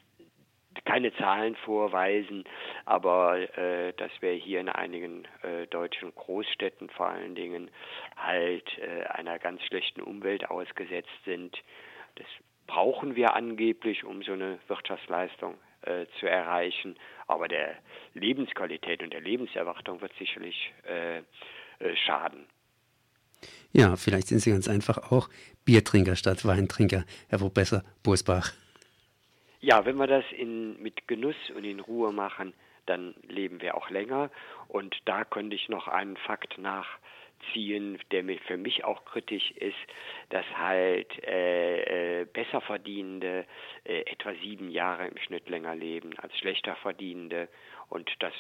keine 0.86 1.14
Zahlen 1.16 1.56
vorweisen, 1.56 2.46
aber 2.86 3.38
äh, 3.58 3.94
dass 3.94 4.12
wir 4.22 4.34
hier 4.34 4.60
in 4.60 4.70
einigen 4.70 5.28
äh, 5.44 5.68
deutschen 5.68 6.14
Großstädten 6.16 6.90
vor 6.90 7.08
allen 7.08 7.36
Dingen 7.36 7.70
halt 8.16 8.78
äh, 8.78 9.04
einer 9.08 9.38
ganz 9.40 9.62
schlechten 9.64 10.02
Umwelt 10.02 10.50
ausgesetzt 10.50 11.10
sind. 11.26 11.58
Das 12.16 12.28
brauchen 12.68 13.16
wir 13.16 13.36
angeblich, 13.36 14.04
um 14.04 14.24
so 14.24 14.34
eine 14.34 14.60
Wirtschaftsleistung 14.68 15.56
äh, 15.82 16.06
zu 16.20 16.28
erreichen. 16.28 16.96
Aber 17.28 17.48
der 17.48 17.76
Lebensqualität 18.14 19.04
und 19.04 19.12
der 19.12 19.22
Lebenserwartung 19.22 20.02
wird 20.02 20.14
sicherlich 20.18 20.74
äh, 20.88 21.18
äh, 21.18 21.96
schaden. 22.06 22.46
Ja, 23.74 23.96
vielleicht 23.96 24.28
sind 24.28 24.40
Sie 24.40 24.52
ganz 24.52 24.68
einfach 24.68 25.12
auch 25.12 25.30
Biertrinker 25.66 26.16
statt 26.16 26.46
Weintrinker, 26.46 27.06
Herr 27.30 27.40
Professor 27.40 27.84
Bosbach. 28.04 28.54
Ja, 29.64 29.86
wenn 29.86 29.98
wir 29.98 30.08
das 30.08 30.26
in, 30.32 30.82
mit 30.82 31.08
Genuss 31.08 31.36
und 31.56 31.64
in 31.64 31.80
Ruhe 31.80 32.12
machen, 32.12 32.54
dann 32.88 33.14
leben 33.28 33.62
wir 33.62 33.76
auch 33.76 33.92
länger. 33.92 34.32
Und 34.68 34.98
da 35.06 35.24
könnte 35.24 35.56
ich 35.56 35.70
noch 35.70 35.88
einen 35.88 36.18
Fakt 36.18 36.58
nachziehen, 36.58 38.00
der 38.10 38.24
für 38.48 38.58
mich 38.58 38.84
auch 38.84 39.06
kritisch 39.06 39.52
ist, 39.52 39.78
dass 40.30 40.46
halt 40.58 41.24
äh, 41.28 42.22
äh, 42.22 42.26
besser 42.26 42.62
verdienende 42.62 43.46
äh, 43.84 44.02
etwa 44.12 44.34
sieben 44.42 44.72
Jahre 44.72 45.08
im 45.08 45.18
Schnitt 45.18 45.48
länger 45.48 45.76
leben 45.76 46.18
als 46.18 46.36
schlechter 46.40 46.76
verdienende. 46.78 47.48
Und 47.88 48.12
das 48.18 48.34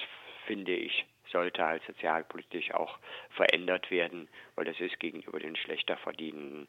finde 0.48 0.74
ich 0.74 1.06
sollte 1.32 1.64
als 1.64 1.86
sozialpolitisch 1.86 2.74
auch 2.74 2.98
verändert 3.30 3.90
werden, 3.90 4.28
weil 4.56 4.66
das 4.66 4.80
ist 4.80 5.00
gegenüber 5.00 5.40
den 5.40 5.56
schlechter 5.56 5.98
verdienenden 5.98 6.68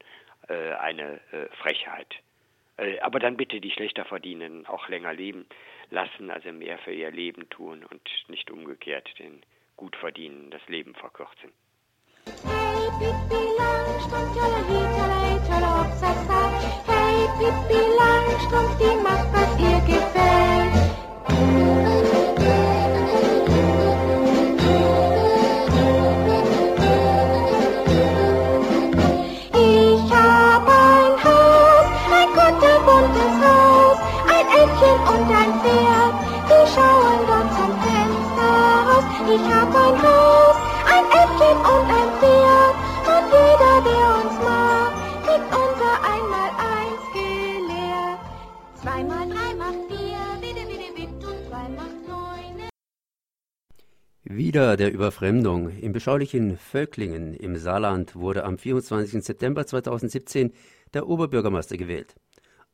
äh, 0.49 0.75
eine 0.75 1.21
äh, 1.33 1.49
Frechheit. 1.57 2.15
Äh, 2.83 2.99
aber 3.01 3.19
dann 3.21 3.37
bitte 3.37 3.61
die 3.61 3.71
schlechter 3.71 4.05
verdienenden 4.05 4.67
auch 4.67 4.89
länger 4.89 5.13
leben 5.13 5.47
lassen, 5.91 6.31
also 6.31 6.53
mehr 6.53 6.79
für 6.79 6.93
ihr 6.93 7.11
Leben 7.11 7.49
tun 7.49 7.85
und 7.85 8.09
nicht 8.29 8.51
umgekehrt 8.51 9.09
den 9.19 9.43
gut 9.77 9.97
verdienen 9.97 10.51
das 10.51 10.67
Leben 10.69 10.95
verkürzen. 10.95 11.53
Hey 12.25 12.91
Pippi 17.39 17.81
Langstrumpf, 17.99 18.79
die 18.79 18.97
macht, 19.03 19.29
was 19.33 19.59
ihr 19.59 19.81
gefällt. 19.87 20.33
Wieder 54.53 54.77
der 54.77 54.93
Überfremdung. 54.93 55.71
Im 55.79 55.93
beschaulichen 55.93 56.59
Völklingen 56.59 57.33
im 57.33 57.57
Saarland 57.57 58.15
wurde 58.15 58.45
am 58.45 58.59
24. 58.59 59.25
September 59.25 59.67
2017 59.67 60.53
der 60.93 61.09
Oberbürgermeister 61.09 61.79
gewählt. 61.79 62.15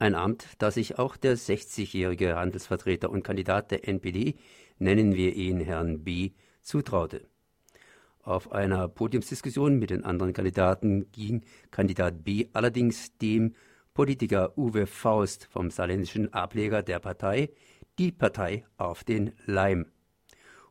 Ein 0.01 0.17
Amt, 0.17 0.45
das 0.59 0.75
sich 0.75 0.99
auch 0.99 1.17
der 1.17 1.37
60-jährige 1.37 2.35
Handelsvertreter 2.35 3.11
und 3.11 3.23
Kandidat 3.23 3.71
der 3.71 3.87
NPD, 3.87 4.35
nennen 4.81 5.15
wir 5.15 5.37
ihn 5.37 5.61
Herrn 5.61 6.03
B., 6.03 6.33
zutraute. 6.63 7.29
Auf 8.25 8.51
einer 8.51 8.89
Podiumsdiskussion 8.89 9.79
mit 9.79 9.91
den 9.91 10.03
anderen 10.03 10.33
Kandidaten 10.33 11.13
ging 11.13 11.45
Kandidat 11.71 12.25
B 12.25 12.49
allerdings 12.55 13.17
dem 13.19 13.55
Politiker 13.95 14.59
Uwe 14.59 14.89
Faust 14.89 15.47
vom 15.49 15.71
saarländischen 15.71 16.33
Ableger 16.33 16.83
der 16.83 16.99
Partei 16.99 17.51
die 18.01 18.11
Partei 18.11 18.65
auf 18.79 19.05
den 19.05 19.31
Leim. 19.47 19.87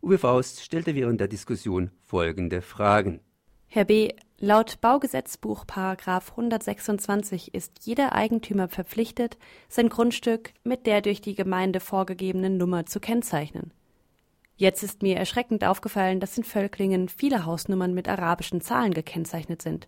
Uwe 0.02 0.18
Faust 0.18 0.64
stellte 0.64 0.96
während 0.96 1.20
der 1.20 1.28
Diskussion 1.28 1.92
folgende 2.02 2.62
Fragen. 2.62 3.20
Herr 3.68 3.86
B., 3.86 4.14
laut 4.40 4.80
Baugesetzbuch 4.80 5.68
Paragraph 5.68 6.32
126 6.32 7.54
ist 7.54 7.86
jeder 7.86 8.14
Eigentümer 8.14 8.70
verpflichtet, 8.70 9.38
sein 9.68 9.90
Grundstück 9.90 10.54
mit 10.64 10.86
der 10.88 11.02
durch 11.02 11.22
die 11.22 11.36
Gemeinde 11.36 11.80
vorgegebenen 11.80 12.58
Nummer 12.58 12.86
zu 12.86 13.00
kennzeichnen. 13.00 13.74
Jetzt 14.56 14.82
ist 14.82 15.04
mir 15.04 15.18
erschreckend 15.18 15.64
aufgefallen, 15.64 16.20
dass 16.20 16.38
in 16.38 16.44
Völklingen 16.44 17.10
viele 17.10 17.46
Hausnummern 17.46 17.94
mit 17.94 18.08
arabischen 18.08 18.62
Zahlen 18.62 18.94
gekennzeichnet 18.94 19.62
sind. 19.62 19.88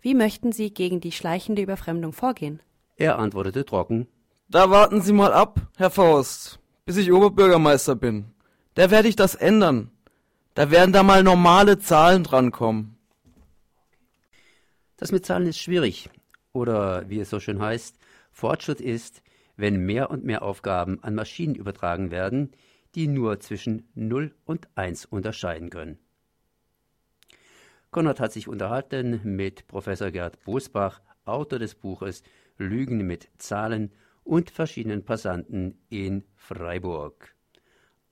Wie 0.00 0.14
möchten 0.14 0.50
Sie 0.50 0.74
gegen 0.74 1.00
die 1.00 1.12
schleichende 1.12 1.62
Überfremdung 1.62 2.12
vorgehen? 2.12 2.60
Er 2.96 3.18
antwortete 3.18 3.64
trocken, 3.64 4.08
Da 4.48 4.70
warten 4.70 5.00
Sie 5.00 5.12
mal 5.12 5.32
ab, 5.32 5.60
Herr 5.76 5.90
Faust, 5.90 6.58
bis 6.84 6.96
ich 6.96 7.12
Oberbürgermeister 7.12 7.94
bin. 7.94 8.33
Da 8.74 8.90
werde 8.90 9.08
ich 9.08 9.16
das 9.16 9.34
ändern. 9.34 9.90
Da 10.54 10.70
werden 10.70 10.92
da 10.92 11.02
mal 11.02 11.22
normale 11.22 11.78
Zahlen 11.78 12.24
drankommen. 12.24 12.96
Das 14.96 15.12
mit 15.12 15.26
Zahlen 15.26 15.46
ist 15.46 15.58
schwierig. 15.58 16.10
Oder 16.52 17.08
wie 17.08 17.20
es 17.20 17.30
so 17.30 17.40
schön 17.40 17.60
heißt, 17.60 17.98
Fortschritt 18.32 18.80
ist, 18.80 19.22
wenn 19.56 19.84
mehr 19.84 20.10
und 20.10 20.24
mehr 20.24 20.42
Aufgaben 20.42 21.02
an 21.02 21.14
Maschinen 21.14 21.54
übertragen 21.54 22.10
werden, 22.10 22.52
die 22.94 23.08
nur 23.08 23.40
zwischen 23.40 23.88
0 23.94 24.34
und 24.44 24.68
1 24.76 25.06
unterscheiden 25.06 25.70
können. 25.70 25.98
Konrad 27.90 28.18
hat 28.18 28.32
sich 28.32 28.48
unterhalten 28.48 29.20
mit 29.22 29.68
Professor 29.68 30.10
Gerd 30.10 30.42
Bosbach, 30.44 31.00
Autor 31.24 31.58
des 31.60 31.74
Buches 31.76 32.22
Lügen 32.58 33.06
mit 33.06 33.28
Zahlen 33.38 33.92
und 34.24 34.50
verschiedenen 34.50 35.04
Passanten 35.04 35.78
in 35.90 36.24
Freiburg. 36.34 37.33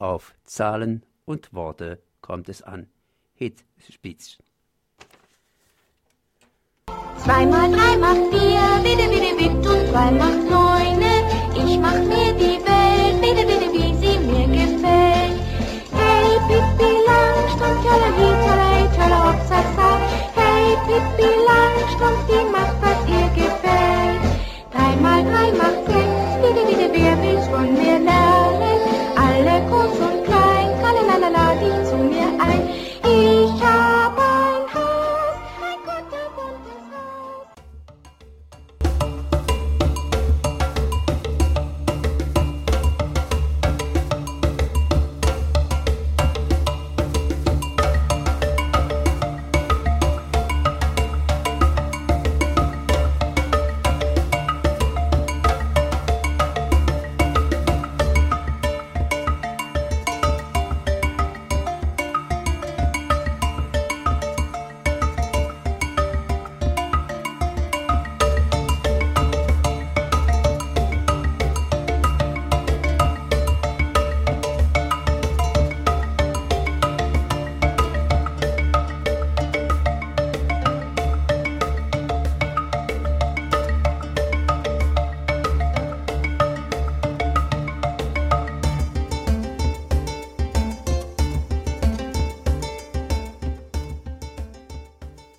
Auf 0.02 0.34
Zahlen 0.42 1.04
und 1.26 1.54
Worte 1.54 2.02
kommt 2.22 2.48
es 2.48 2.60
an. 2.60 2.88
Hit 3.34 3.64
Spitz. 3.88 4.36
Zweimal 7.22 7.70
drei 7.70 7.96
macht 7.98 8.34
vier, 8.34 8.64
bitte, 8.82 9.08
bitte, 9.08 9.36
bitte, 9.36 9.70
und 9.70 9.86
zwei 9.90 10.10
macht 10.10 10.42
neune. 10.50 11.12
Ich 11.54 11.78
mach 11.78 12.00
mir 12.10 12.34
die 12.34 12.58
Welt, 12.66 13.20
bitte, 13.22 13.46
bitte, 13.46 13.72
wie 13.72 13.94
sie 14.02 14.18
mir 14.26 14.48
gefällt. 14.48 15.38
Hey, 15.92 16.34
Pippi 16.48 16.90
Langstrumpf, 17.06 17.86
tollerli, 17.86 18.28
toller, 18.42 18.92
toller 18.96 19.22
Hochzeitstag. 19.22 20.00
Hey, 20.34 20.64
Pippi 20.88 21.30
Langstrumpf, 21.46 22.26
die 22.26 22.44
macht, 22.50 22.76
was 22.82 23.00
ihr 23.06 23.28
gefällt. 23.38 24.22
Dreimal 24.72 25.22
drei 25.22 25.52
macht 25.52 25.86
sechs, 25.86 26.26
bitte, 26.42 26.66
bitte, 26.66 26.90
wer 26.92 27.22
will's 27.22 27.46
von 27.46 27.72
mir 27.74 28.00
lernen? 28.00 28.31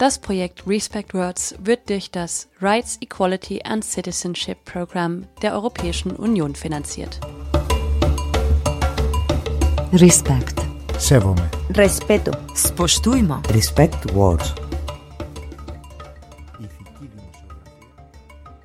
Das 0.03 0.19
Projekt 0.19 0.67
Respect 0.67 1.13
Words 1.13 1.55
wird 1.59 1.89
durch 1.89 2.11
das 2.11 2.49
Rights, 2.61 2.97
Equality 2.99 3.61
and 3.63 3.85
Citizenship 3.85 4.57
Program 4.65 5.25
der 5.41 5.53
Europäischen 5.53 6.11
Union 6.17 6.55
finanziert. 6.55 7.21
Respect. 9.93 10.59
Sevome. 10.97 11.49
Respeto. 11.69 12.33
Spoštujmo. 12.53 13.41
Respect 13.53 14.13
Words. 14.13 14.53